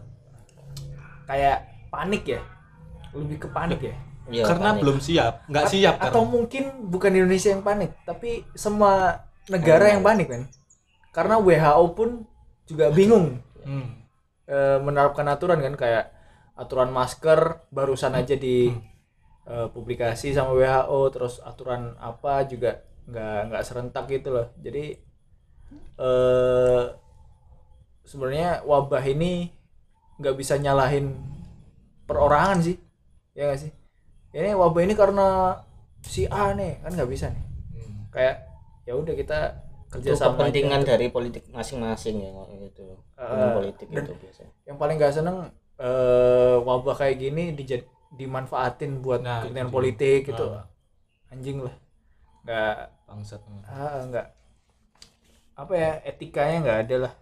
kayak 1.25 1.59
panik 1.89 2.25
ya? 2.27 2.41
Lebih 3.13 3.39
ke 3.39 3.49
panik 3.49 3.81
ya? 3.83 3.95
Iya, 4.29 4.45
karena 4.45 4.69
panik. 4.73 4.81
belum 4.83 4.99
siap, 4.99 5.35
nggak 5.47 5.65
A- 5.65 5.71
siap 5.71 5.95
atau 5.97 6.21
karena. 6.21 6.29
mungkin 6.29 6.63
bukan 6.85 7.11
Indonesia 7.11 7.49
yang 7.49 7.65
panik 7.65 7.97
tapi 8.05 8.45
semua 8.53 9.25
negara 9.49 9.89
yang 9.89 10.05
panik 10.05 10.29
kan 10.29 10.43
karena 11.11 11.41
WHO 11.41 11.85
pun 11.97 12.11
juga 12.69 12.93
bingung 12.93 13.41
Hmm. 13.65 14.07
eh, 14.49 14.79
menerapkan 14.81 15.29
aturan 15.29 15.61
kan 15.61 15.75
kayak 15.77 16.05
aturan 16.57 16.89
masker 16.89 17.69
barusan 17.69 18.17
aja 18.17 18.33
di 18.37 18.73
eh, 19.49 19.69
publikasi 19.73 20.33
sama 20.33 20.53
WHO 20.57 21.01
terus 21.13 21.41
aturan 21.41 21.97
apa 22.01 22.45
juga 22.45 22.81
nggak 23.09 23.39
nggak 23.53 23.65
serentak 23.65 24.05
gitu 24.09 24.29
loh 24.33 24.49
jadi 24.61 24.97
eh 25.99 26.85
sebenarnya 28.05 28.65
wabah 28.65 29.05
ini 29.05 29.53
nggak 30.19 30.37
bisa 30.37 30.57
nyalahin 30.57 31.13
perorangan 32.09 32.65
sih 32.65 32.77
ya 33.37 33.53
nggak 33.53 33.61
sih 33.69 33.73
ini 34.33 34.57
wabah 34.57 34.83
ini 34.85 34.95
karena 34.97 35.61
si 36.01 36.25
A 36.29 36.57
nih 36.57 36.81
kan 36.81 36.93
nggak 36.95 37.11
bisa 37.11 37.27
nih 37.33 37.45
Hmm. 37.69 38.09
kayak 38.11 38.37
ya 38.89 38.97
udah 38.97 39.15
kita 39.15 39.39
kerja 39.89 40.09
itu 40.11 40.17
sama 40.17 40.37
kepentingan 40.39 40.81
dari 40.83 41.09
politik 41.09 41.49
masing-masing 41.49 42.21
ya 42.21 42.31
gitu. 42.61 42.97
Kepentingan 43.15 43.49
Eh, 43.49 43.55
politik 43.55 43.87
itu 43.89 44.13
biasanya. 44.15 44.53
Yang 44.65 44.77
paling 44.77 44.97
gak 44.97 45.15
seneng 45.15 45.37
eh, 45.79 46.57
wabah 46.59 46.95
kayak 46.95 47.17
gini 47.19 47.45
dijad- 47.53 47.89
dimanfaatin 48.11 48.99
buat 48.99 49.21
Nah, 49.21 49.43
kepentingan 49.43 49.69
itu. 49.69 49.75
politik 49.75 50.21
gitu. 50.27 50.47
Nah. 50.49 50.67
anjing 51.29 51.61
lah. 51.61 51.77
Nggak 52.41 52.77
Bangsat. 53.05 53.41
ah, 53.67 54.01
nggak. 54.03 54.27
Apa 55.55 55.73
ya 55.75 55.91
etikanya 56.03 56.57
nggak 56.61 56.79
ada 56.85 56.97
lah. 57.05 57.13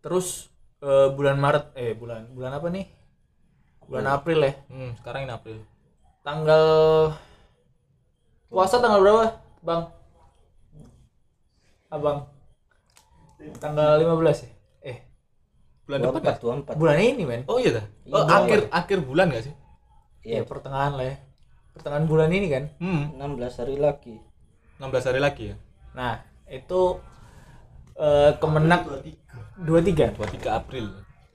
Terus 0.00 0.48
eh, 0.80 1.08
bulan 1.10 1.36
Maret 1.36 1.72
eh 1.74 1.92
bulan 1.92 2.28
bulan 2.30 2.52
apa 2.52 2.68
nih? 2.68 2.88
Bulan 3.84 4.06
April 4.06 4.38
ya. 4.40 4.52
Hmm, 4.66 4.92
sekarang 4.96 5.24
ini 5.24 5.32
April. 5.32 5.58
tanggal 6.20 6.64
puasa 8.46 8.76
tanggal 8.76 9.00
berapa 9.00 9.24
bang 9.60 9.82
abang 11.90 12.30
tanggal 13.58 13.98
15 13.98 14.46
ya 14.46 14.50
eh 14.84 14.98
Bulan 15.84 15.98
depan 16.00 16.12
dua 16.12 16.20
nggak? 16.22 16.36
dua 16.38 16.52
empat 16.56 16.74
bulan 16.76 16.96
ini 16.98 17.22
men 17.24 17.42
Oh 17.44 17.58
iya 17.58 17.70
dah. 17.74 17.86
Oh, 18.08 18.22
Iya. 18.22 18.36
akhir 18.36 18.60
akhir 18.70 18.98
bulan 19.02 19.26
nggak 19.28 19.44
sih? 19.44 19.54
ya 20.22 20.44
pertengahan 20.44 20.94
lah 20.94 21.06
ya 21.06 21.16
pertengahan 21.72 22.04
bulan 22.04 22.28
ini 22.28 22.46
kan 22.46 22.64
Hmm. 22.76 23.16
16 23.16 23.56
hari 23.56 23.76
lagi 23.76 24.20
16 24.76 24.86
hari 25.02 25.18
lagi 25.18 25.44
ya. 25.50 25.56
nah 25.90 26.14
itu 26.46 27.00
eh, 27.96 28.32
kemenak 28.36 28.84
23 29.58 30.14
23 30.14 30.46
April. 30.50 30.86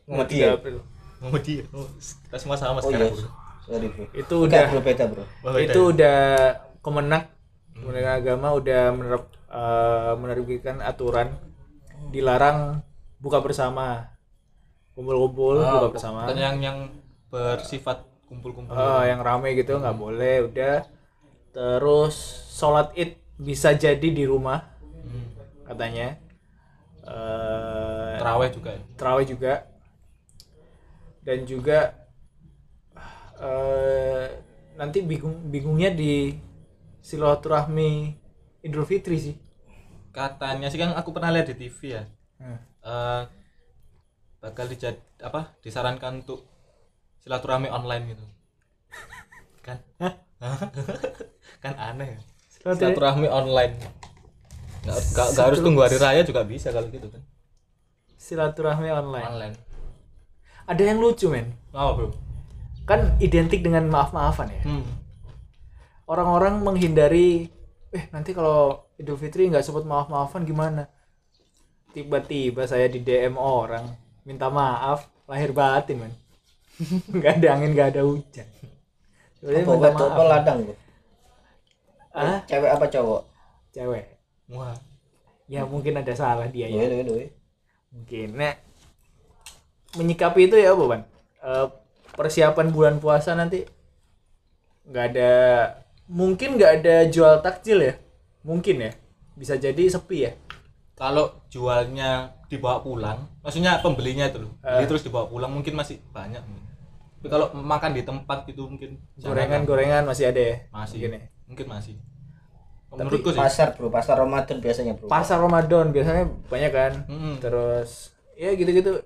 Muhammadiyah. 0.05 0.53
23 0.53 0.57
April 0.57 0.77
Muhammadiyah. 1.17 1.65
Oh, 1.71 1.89
kita 1.97 2.37
semua 2.37 2.55
sama 2.55 2.77
oh 2.77 2.85
sekarang. 2.85 3.09
iya 3.09 3.17
bro. 3.17 3.29
sorry 3.61 3.87
bro 3.89 4.05
itu 4.13 4.35
Enggak, 4.37 4.45
udah 4.45 4.63
bro 4.69 4.81
beda 4.81 5.03
bro 5.09 5.23
Wah, 5.41 5.51
beda 5.51 5.65
itu 5.65 5.79
ya? 5.79 5.89
udah 5.91 6.19
kemenak 6.79 7.23
Kementerian 7.75 8.13
Agama 8.13 8.47
udah 8.53 8.81
menerap 8.93 9.23
eh, 9.55 10.13
menerbitkan 10.19 10.83
aturan 10.83 11.31
dilarang 12.11 12.83
buka 13.17 13.39
bersama. 13.39 14.11
Kumpul-kumpul 14.91 15.59
Ah, 15.59 15.79
buka 15.79 15.95
bersama. 15.95 16.27
yang 16.31 16.59
yang 16.59 16.77
bersifat 17.27 18.03
kumpul-kumpul. 18.27 18.75
Eh, 18.75 19.03
yang 19.07 19.19
rame 19.19 19.55
gitu 19.55 19.75
nggak 19.75 19.95
boleh 19.95 20.35
udah. 20.45 20.83
Terus 21.51 22.15
sholat 22.51 22.91
id 22.93 23.15
bisa 23.35 23.71
jadi 23.71 24.07
di 24.11 24.23
rumah 24.23 24.59
Hmm. 24.83 25.27
katanya. 25.63 26.19
Eh 27.05 28.15
Terawih 28.17 28.49
juga 28.51 28.69
ya. 28.71 28.81
terawih 28.95 29.27
juga. 29.27 29.53
Dan 31.21 31.43
juga 31.43 31.79
eh 33.35 34.27
nanti 34.75 34.99
bingung 35.01 35.47
bingungnya 35.47 35.91
di 35.91 36.35
silaturahmi 37.01 38.15
Idul 38.61 38.87
Fitri 38.87 39.17
sih 39.19 39.35
Katanya 40.15 40.71
sih 40.71 40.79
kan 40.79 40.95
aku 40.95 41.11
pernah 41.11 41.35
lihat 41.35 41.51
di 41.51 41.55
TV 41.59 41.99
ya. 41.99 42.03
Hmm. 42.39 42.59
Eh, 42.87 43.21
bakal 44.39 44.71
dijad 44.71 44.95
apa 45.19 45.51
disarankan 45.59 46.23
untuk 46.23 46.47
silaturahmi 47.19 47.67
online 47.67 48.15
gitu. 48.15 48.25
kan? 49.59 49.83
kan 51.63 51.73
aneh. 51.75 52.15
ya. 52.15 52.19
Silaturahmi 52.63 53.27
online. 53.27 53.75
Nggak, 54.85 54.97
nggak- 55.11 55.29
nggak 55.35 55.45
harus 55.51 55.59
tunggu 55.59 55.81
hari 55.83 55.97
raya 55.97 56.21
juga 56.23 56.45
bisa 56.45 56.69
kalau 56.71 56.87
gitu 56.87 57.09
kan. 57.11 57.19
silaturahmi 58.25 58.89
online 58.89 59.27
Online. 59.29 59.55
ada 60.65 60.81
yang 60.81 60.97
lucu 60.97 61.29
men 61.29 61.53
apa 61.69 61.93
bro 61.93 62.09
kan 62.89 63.13
identik 63.21 63.61
dengan 63.61 63.85
maaf-maafan 63.85 64.49
ya 64.49 64.61
hmm. 64.65 64.85
orang-orang 66.09 66.57
menghindari 66.65 67.53
eh 67.93 68.03
nanti 68.09 68.33
kalau 68.33 68.84
Idul 68.95 69.17
Fitri 69.19 69.47
nggak 69.51 69.65
sebut 69.65 69.83
maaf-maafan 69.83 70.47
gimana? 70.47 70.87
Tiba-tiba 71.91 72.67
saya 72.67 72.87
di 72.91 72.99
DM 72.99 73.35
orang 73.39 73.87
minta 74.27 74.47
maaf 74.51 75.07
lahir 75.29 75.51
batin 75.53 76.01
man 76.01 76.13
nggak 77.15 77.33
ada 77.39 77.47
angin 77.55 77.71
nggak 77.75 77.89
ada 77.95 78.01
hujan. 78.03 78.47
Sebenarnya 79.39 79.63
Apa 79.63 79.71
minta 79.71 79.89
wedok 79.91 80.09
apa 80.11 80.23
maaf. 80.23 80.31
ladang 80.31 80.59
bro 80.65 80.75
ah 82.15 82.39
cewek 82.47 82.71
apa 82.71 82.85
cowok? 82.87 83.21
Cewek. 83.75 84.05
Wah. 84.55 84.75
Ya 85.51 85.67
mungkin 85.67 85.99
ada 85.99 86.13
salah 86.15 86.47
dia 86.47 86.65
ya. 86.71 86.87
Duwe, 86.87 87.03
duwe. 87.03 87.25
mungkin. 87.91 88.27
Nah 88.39 88.55
menyikapi 89.95 90.47
itu 90.47 90.55
ya 90.59 90.71
ban? 90.75 91.03
Eh, 91.43 91.67
persiapan 92.15 92.71
bulan 92.71 92.95
puasa 93.03 93.35
nanti 93.35 93.67
nggak 94.87 95.05
ada 95.11 95.31
mungkin 96.07 96.55
nggak 96.55 96.71
ada 96.81 96.95
jual 97.09 97.41
takjil 97.43 97.81
ya 97.81 97.93
mungkin 98.45 98.85
ya. 98.85 98.91
Bisa 99.33 99.57
jadi 99.57 99.89
sepi 99.89 100.17
ya. 100.29 100.31
Kalau 100.95 101.43
jualnya 101.51 102.31
dibawa 102.47 102.79
pulang 102.79 103.25
maksudnya 103.41 103.81
pembelinya 103.81 104.29
itu 104.29 104.37
loh 104.45 104.53
beli 104.61 104.85
terus 104.85 105.03
dibawa 105.03 105.25
pulang 105.25 105.51
mungkin 105.51 105.73
masih 105.73 105.99
banyak. 106.13 106.39
Tapi 107.19 107.27
kalau 107.27 107.49
makan 107.57 107.91
di 107.97 108.05
tempat 108.05 108.45
gitu 108.45 108.69
mungkin 108.69 109.01
gorengan 109.17 109.65
gorengan 109.65 110.05
masih 110.05 110.29
ada 110.29 110.41
ya? 110.41 110.55
Masih. 110.69 111.01
Mungkin 111.01 111.11
ya. 111.17 111.23
mungkin 111.49 111.67
masih. 111.69 111.95
Menurutku 112.95 113.35
sih. 113.35 113.39
pasar 113.41 113.75
bro 113.75 113.91
pasar 113.91 114.15
Ramadan 114.21 114.57
biasanya 114.61 114.93
bro. 114.95 115.09
Pasar 115.09 115.41
Ramadan 115.41 115.91
biasanya 115.91 116.31
banyak 116.47 116.71
kan? 116.71 116.93
Mm-mm. 117.09 117.33
terus 117.43 118.15
ya 118.37 118.53
gitu-gitu. 118.53 119.03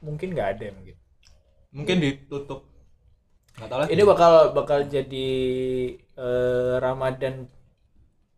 Mungkin 0.00 0.32
nggak 0.32 0.48
ada 0.58 0.66
mungkin. 0.72 0.96
Mungkin 1.74 1.96
ditutup. 1.98 2.70
Nggak 3.58 3.68
tahu 3.68 3.78
lagi. 3.84 3.90
Ini 3.92 4.02
bakal 4.06 4.32
bakal 4.56 4.78
jadi 4.88 5.30
eh, 5.98 6.74
Ramadan 6.80 7.50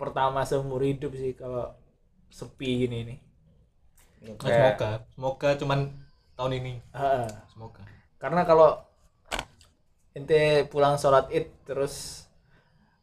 pertama 0.05 0.45
seumur 0.45 0.85
hidup 0.85 1.17
sih 1.17 1.33
kalau 1.33 1.73
sepi 2.29 2.85
gini 2.85 2.99
nih. 3.09 3.19
Nah, 4.29 4.37
semoga. 4.37 4.91
Semoga 5.17 5.49
cuman 5.57 5.81
tahun 6.37 6.53
ini. 6.61 6.75
Heeh. 6.93 7.27
semoga. 7.49 7.83
Karena 8.21 8.45
kalau 8.45 8.85
ente 10.13 10.69
pulang 10.69 11.01
sholat 11.01 11.33
id 11.33 11.49
terus 11.65 12.27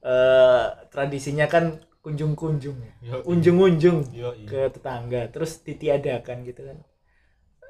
eh 0.02 0.66
tradisinya 0.94 1.50
kan 1.50 1.82
kunjung-kunjung 2.06 2.78
ya. 2.78 2.94
Unjung-unjung 3.26 4.10
ke 4.46 4.62
tetangga 4.70 5.30
terus 5.34 5.62
ditiadakan 5.66 6.46
gitu 6.46 6.62
kan. 6.70 6.78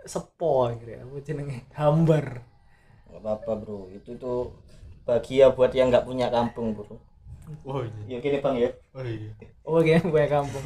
Sepol 0.04 0.76
gitu 0.84 0.91
ya 0.91 1.04
jenenge? 1.24 1.67
Hambar. 1.76 2.44
Gak 3.12 3.20
apa-apa 3.20 3.52
bro. 3.60 3.80
Itu 3.91 4.15
tuh 4.15 4.56
bahagia 5.04 5.52
buat 5.52 5.72
yang 5.76 5.91
nggak 5.91 6.08
punya 6.08 6.32
kampung 6.32 6.78
bro 6.78 7.11
oh 7.65 7.82
iya 7.84 8.17
ya 8.17 8.17
gini 8.19 8.38
bang 8.39 8.56
ya. 8.58 8.69
Oh 8.95 9.04
iya. 9.04 9.32
Oh 9.62 9.80
kayaknya 9.80 10.10
punya 10.10 10.27
kampung. 10.30 10.63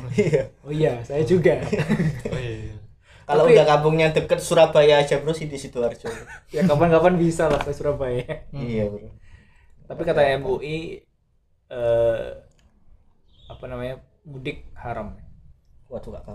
Oh 0.65 0.71
iya 0.71 0.99
saya 1.03 1.23
juga. 1.23 1.59
Oh 2.33 2.39
iya 2.39 2.73
kalau 3.25 3.49
Tapi- 3.49 3.57
udah 3.57 3.65
kampungnya 3.65 4.07
deket 4.13 4.37
Surabaya 4.37 5.01
aja 5.01 5.17
bro 5.17 5.33
sih 5.33 5.49
di 5.49 5.57
sidoarjo. 5.57 6.05
Ya 6.53 6.61
kapan-kapan 6.61 7.17
bisa 7.17 7.49
lah 7.49 7.57
ke 7.57 7.73
Surabaya. 7.73 8.21
Iya 8.53 8.85
bro. 8.85 9.09
Tapi 9.89 10.01
kata 10.05 10.21
MUI 10.37 11.01
eh 11.73 12.27
apa 13.49 13.65
namanya 13.65 14.01
mudik 14.25 14.69
haram. 14.77 15.17
Waduh 15.89 16.13
gak. 16.13 16.25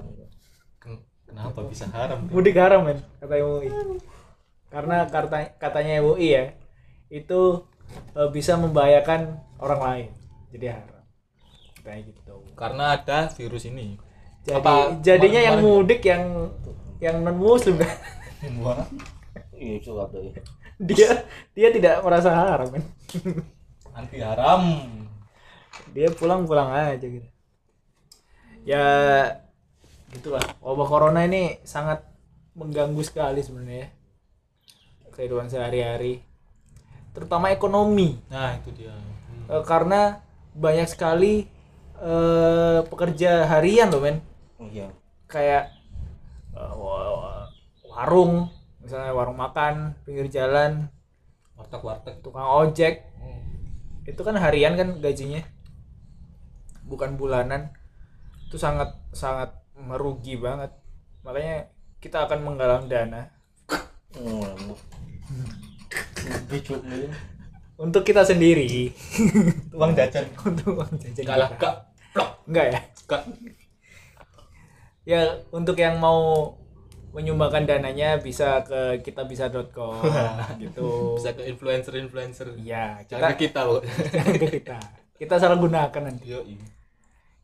Ken- 0.83 1.07
kenapa 1.31 1.63
bisa 1.63 1.87
haram? 1.95 2.27
Mudik 2.27 2.59
haram 2.59 2.83
men 2.87 2.99
kata 3.23 3.35
MUI 3.39 3.71
karena 4.71 5.03
kata 5.07 5.59
katanya 5.59 5.99
MUI 6.03 6.29
ya 6.31 6.45
itu 7.11 7.67
eh, 8.15 8.31
bisa 8.31 8.55
membahayakan 8.55 9.35
orang 9.59 9.81
lain 9.83 10.09
jadi 10.51 10.67
haram. 10.79 11.03
Kayak 11.81 12.13
gitu 12.13 12.35
karena 12.53 12.99
ada 12.99 13.33
virus 13.33 13.65
ini. 13.65 13.97
Jadi 14.45 14.61
Apa- 14.61 15.01
jadinya 15.01 15.41
yang 15.41 15.57
kemarin- 15.61 15.81
mudik 15.81 16.01
yang 16.05 16.23
yang 17.01 17.17
non 17.25 17.37
muslim 17.41 17.81
kan 17.81 17.89
iya 19.57 19.81
dia 20.81 21.09
dia 21.53 21.69
tidak 21.73 22.01
merasa 22.05 22.33
haram 22.33 22.69
men 22.73 22.85
anti 23.97 24.21
haram. 24.21 24.61
Dia 25.97 26.09
pulang 26.15 26.45
pulang 26.47 26.71
aja 26.71 27.03
gitu. 27.03 27.27
Ya 28.65 28.85
gitulah. 30.13 30.43
Wabah 30.61 30.87
corona 30.87 31.25
ini 31.25 31.59
sangat 31.65 32.05
mengganggu 32.55 33.01
sekali 33.01 33.41
sebenarnya 33.41 33.89
ya. 33.89 33.91
kehidupan 35.11 35.51
sehari-hari. 35.51 36.23
Terutama 37.13 37.51
ekonomi. 37.51 38.17
Nah 38.31 38.57
itu 38.57 38.71
dia. 38.73 38.95
Hmm. 38.95 39.51
Eh, 39.51 39.65
karena 39.67 40.23
banyak 40.57 40.89
sekali 40.91 41.47
eh, 42.01 42.81
pekerja 42.87 43.47
harian 43.47 43.93
loh 43.93 44.03
men. 44.03 44.19
Oh, 44.59 44.67
iya. 44.69 44.91
Kayak 45.31 45.73
wa- 46.55 47.49
warung 47.87 48.49
misalnya 48.81 49.13
warung 49.13 49.37
makan 49.37 49.93
pinggir 50.09 50.27
jalan 50.33 50.89
warteg 51.55 51.83
warteg 51.85 52.17
tukang 52.25 52.47
ojek. 52.47 53.05
Itu 54.09 54.25
kan 54.25 54.35
harian 54.41 54.75
kan 54.75 54.99
gajinya. 54.99 55.45
Bukan 56.89 57.15
bulanan. 57.21 57.71
Itu 58.49 58.59
sangat 58.59 58.97
sangat 59.15 59.55
merugi 59.77 60.35
banget. 60.41 60.73
Makanya 61.23 61.69
kita 62.01 62.27
akan 62.27 62.41
menggalang 62.43 62.89
dana. 62.89 63.29
Hmm. 64.17 64.75
Untuk 67.81 68.05
kita 68.05 68.21
sendiri. 68.21 68.93
Uang 69.73 69.97
jajan. 69.97 70.29
untuk 70.53 70.77
uang 70.77 70.93
jajan 71.01 71.25
enggak 71.25 71.39
lah 71.41 71.49
kita. 71.49 71.57
enggak. 71.57 71.75
Plok 72.13 72.31
enggak 72.45 72.65
ya? 72.69 72.81
Enggak. 72.85 73.23
Ya 75.09 75.21
untuk 75.49 75.77
yang 75.81 75.97
mau 75.97 76.53
menyumbangkan 77.17 77.65
dananya 77.67 78.21
bisa 78.21 78.61
ke 78.69 79.01
kitabisa.com 79.01 79.97
gitu. 80.63 81.17
Bisa 81.17 81.33
ke 81.33 81.49
influencer 81.49 81.97
influencer 81.97 82.53
iya 82.61 83.01
jangan 83.09 83.33
kita 83.33 83.33
ke 83.33 83.41
kita 83.49 83.61
pokoknya 83.65 84.23
ke 84.45 84.49
kita. 84.61 84.79
Kita 85.17 85.35
salah 85.41 85.57
gunakan 85.57 86.03
nanti. 86.05 86.37
Yo 86.37 86.45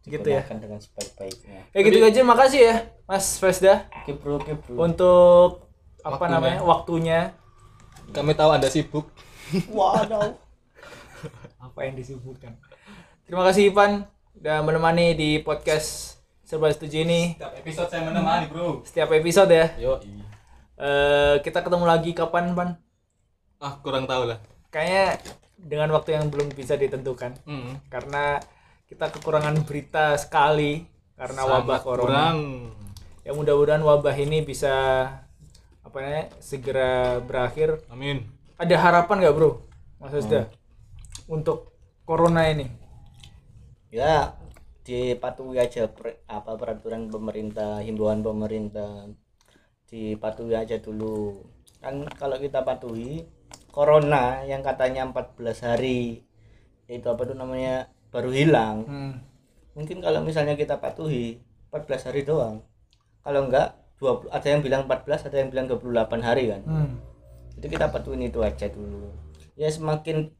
gitu 0.04 0.28
ya. 0.28 0.44
Dengan 0.44 0.78
sebaik-baiknya. 0.78 1.60
ya 1.72 1.80
gitu 1.80 1.98
aja 1.98 2.20
makasih 2.22 2.60
ya 2.62 2.76
Mas 3.08 3.40
bro, 3.42 4.38
oke 4.38 4.52
bro. 4.62 4.84
untuk 4.84 5.66
apa 6.04 6.14
Waktunya. 6.14 6.30
namanya? 6.30 6.58
Waktunya. 6.62 7.20
Kami 8.14 8.38
tahu 8.38 8.54
anda 8.54 8.70
sibuk 8.70 9.10
Waduh. 9.70 10.34
apa 11.56 11.78
yang 11.82 11.94
disibukkan 11.96 12.54
terima 13.26 13.42
kasih 13.46 13.74
Ipan 13.74 14.06
udah 14.36 14.60
menemani 14.62 15.16
di 15.16 15.40
podcast 15.40 16.20
serba 16.46 16.70
setuju 16.70 17.02
ini. 17.02 17.34
Setiap 17.34 17.54
episode 17.58 17.88
saya 17.90 18.02
menemani 18.06 18.46
bro. 18.46 18.84
Setiap 18.86 19.10
episode 19.10 19.50
ya. 19.50 19.66
Yo. 19.82 19.98
Eh, 20.78 21.34
kita 21.42 21.64
ketemu 21.64 21.84
lagi 21.88 22.14
kapan 22.14 22.54
Pan 22.54 22.78
ah 23.58 23.74
kurang 23.82 24.04
tahu 24.06 24.28
lah. 24.30 24.38
Kayaknya 24.70 25.18
dengan 25.56 25.88
waktu 25.96 26.14
yang 26.14 26.28
belum 26.30 26.52
bisa 26.54 26.76
ditentukan. 26.78 27.34
Hmm. 27.48 27.80
karena 27.88 28.38
kita 28.86 29.10
kekurangan 29.10 29.66
berita 29.66 30.14
sekali 30.20 30.86
karena 31.18 31.42
wabah 31.42 31.80
Sangat 31.80 31.82
corona. 31.82 32.06
kurang. 32.06 32.36
Ya 33.26 33.32
mudah-mudahan 33.34 33.82
wabah 33.82 34.14
ini 34.14 34.46
bisa 34.46 34.74
apa 35.82 35.96
namanya 35.98 36.30
segera 36.38 37.18
berakhir. 37.24 37.82
Amin 37.90 38.35
ada 38.56 38.74
harapan 38.74 39.16
nggak 39.20 39.34
bro 39.34 39.50
Mas 39.96 40.12
Hasda 40.12 40.48
untuk 41.26 41.72
corona 42.02 42.46
ini 42.46 42.68
Ya, 43.86 44.36
dipatuhi 44.84 45.56
aja 45.56 45.88
per- 45.88 46.20
apa 46.28 46.52
peraturan 46.54 47.08
pemerintah, 47.08 47.80
himbauan 47.80 48.20
pemerintah. 48.20 49.08
Dipatuhi 49.88 50.52
aja 50.52 50.76
dulu. 50.76 51.46
Kan 51.80 52.04
kalau 52.18 52.36
kita 52.36 52.60
patuhi 52.60 53.24
corona 53.70 54.42
yang 54.44 54.60
katanya 54.60 55.06
14 55.06 55.64
hari 55.64 56.20
itu 56.86 57.06
apa 57.08 57.22
tuh 57.24 57.38
namanya 57.38 57.88
baru 58.12 58.28
hilang. 58.28 58.84
hmm. 58.84 59.12
Mungkin 59.80 60.02
kalau 60.02 60.20
misalnya 60.20 60.58
kita 60.58 60.76
patuhi 60.76 61.40
14 61.72 62.12
hari 62.12 62.26
doang. 62.26 62.60
Kalau 63.22 63.48
enggak 63.48 63.80
20 63.96 64.28
ada 64.28 64.46
yang 64.50 64.60
bilang 64.60 64.82
14, 64.84 65.24
ada 65.30 65.36
yang 65.40 65.48
bilang 65.48 65.66
28 65.70 66.20
hari 66.20 66.44
kan. 66.52 66.62
Hmm. 66.68 66.90
Jadi 67.56 67.66
kita 67.72 67.86
patuhin 67.88 68.22
itu 68.22 68.38
aja 68.44 68.66
dulu. 68.68 69.08
Ya 69.56 69.72
semakin 69.72 70.30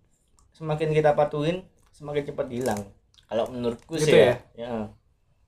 semakin 0.52 0.88
kita 0.92 1.16
patuhin, 1.16 1.64
semakin 1.90 2.22
cepat 2.28 2.46
hilang. 2.52 2.80
Kalau 3.26 3.48
menurutku 3.50 3.96
Gitu 3.96 4.12
sih 4.12 4.20
ya? 4.20 4.36
ya. 4.54 4.68
Ya. 4.68 4.72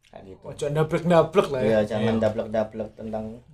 Kayak 0.08 0.22
gitu. 0.24 0.42
Ojo 0.42 0.64
dablek-dablek 0.72 1.46
lah 1.52 1.60
ya 1.60 1.68
Ya 1.68 1.80
jangan 1.84 2.16
dablek-dablek 2.16 2.88
tentang 2.96 3.44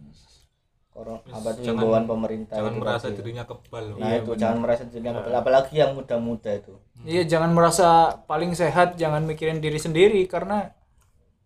koron 0.94 1.18
apa 1.26 1.50
tuh 1.58 1.66
Jangan- 1.66 1.82
himbauan 1.82 2.04
pemerintah 2.06 2.54
jangan 2.54 2.70
itu 2.70 2.80
merasa 2.80 3.06
tadi. 3.10 3.16
dirinya 3.18 3.44
kebal 3.44 3.82
loh. 3.82 3.96
Nah, 3.98 4.10
itu 4.14 4.30
jangan 4.38 4.58
merasa 4.62 4.82
dirinya 4.86 5.12
kebal. 5.18 5.34
apalagi 5.34 5.74
yang 5.74 5.90
muda-muda 5.98 6.50
itu. 6.54 6.74
Iya 7.02 7.22
jangan 7.26 7.50
merasa 7.50 7.86
paling 8.30 8.54
sehat 8.54 8.94
jangan 8.94 9.26
mikirin 9.26 9.58
diri 9.58 9.74
sendiri 9.76 10.22
karena 10.30 10.70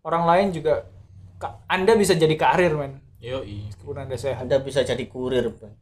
orang 0.05 0.29
lain 0.29 0.47
juga 0.53 0.85
anda 1.65 1.97
bisa 1.97 2.13
jadi 2.13 2.37
karir 2.37 2.77
men 2.77 3.01
yo 3.17 3.41
meskipun 3.41 3.97
anda 3.97 4.15
sehat 4.15 4.45
Anda 4.45 4.61
bisa 4.61 4.85
jadi 4.85 5.01
kurir, 5.09 5.49
Bang 5.57 5.73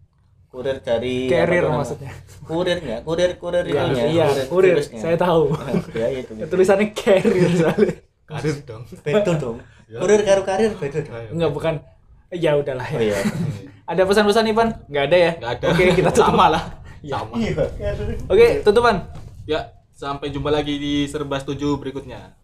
kurir 0.48 0.78
dari 0.80 1.28
carrier 1.28 1.66
maksudnya. 1.68 2.12
Kurir 2.48 2.80
ya 2.80 2.98
kurir 3.04 3.32
kurir 3.36 3.66
ya, 3.68 3.84
iya 4.08 4.26
kurir, 4.48 4.80
kurir 4.80 5.00
saya 5.00 5.20
tahu. 5.20 5.52
Ya, 5.98 6.08
ya, 6.08 6.20
itu, 6.24 6.32
ya, 6.39 6.45
tulisannya 6.48 6.95
carrier 6.95 7.52
soalnya. 7.52 7.93
Ya. 7.93 7.95
Kurir 8.28 8.56
dong. 8.64 8.84
Betul 9.04 9.36
dong. 9.39 9.58
Kurir 9.88 10.22
karu 10.24 10.43
karir 10.48 10.72
betul 10.80 11.04
dong. 11.04 11.36
Enggak 11.36 11.52
bukan. 11.52 11.76
Ya 12.32 12.60
udahlah 12.60 12.88
ya. 12.91 13.00
Oh, 13.00 13.04
iya. 13.04 13.20
ada 13.91 14.02
pesan-pesan 14.04 14.43
nih 14.52 14.56
pan 14.56 14.70
nggak 14.88 15.04
ada 15.12 15.18
ya? 15.18 15.32
Nggak 15.39 15.52
ada. 15.60 15.66
Oke 15.72 15.84
kita 15.95 16.10
tutup. 16.12 16.36
Sama 16.36 16.45
ya. 16.48 16.62
sama. 17.16 17.34
Iya, 17.39 17.52
oke 18.28 18.48
tutupan. 18.64 18.95
Ya 19.48 19.60
sampai 19.95 20.32
jumpa 20.32 20.52
lagi 20.52 20.76
di 20.80 20.93
serba 21.08 21.39
setuju 21.39 21.76
berikutnya. 21.80 22.36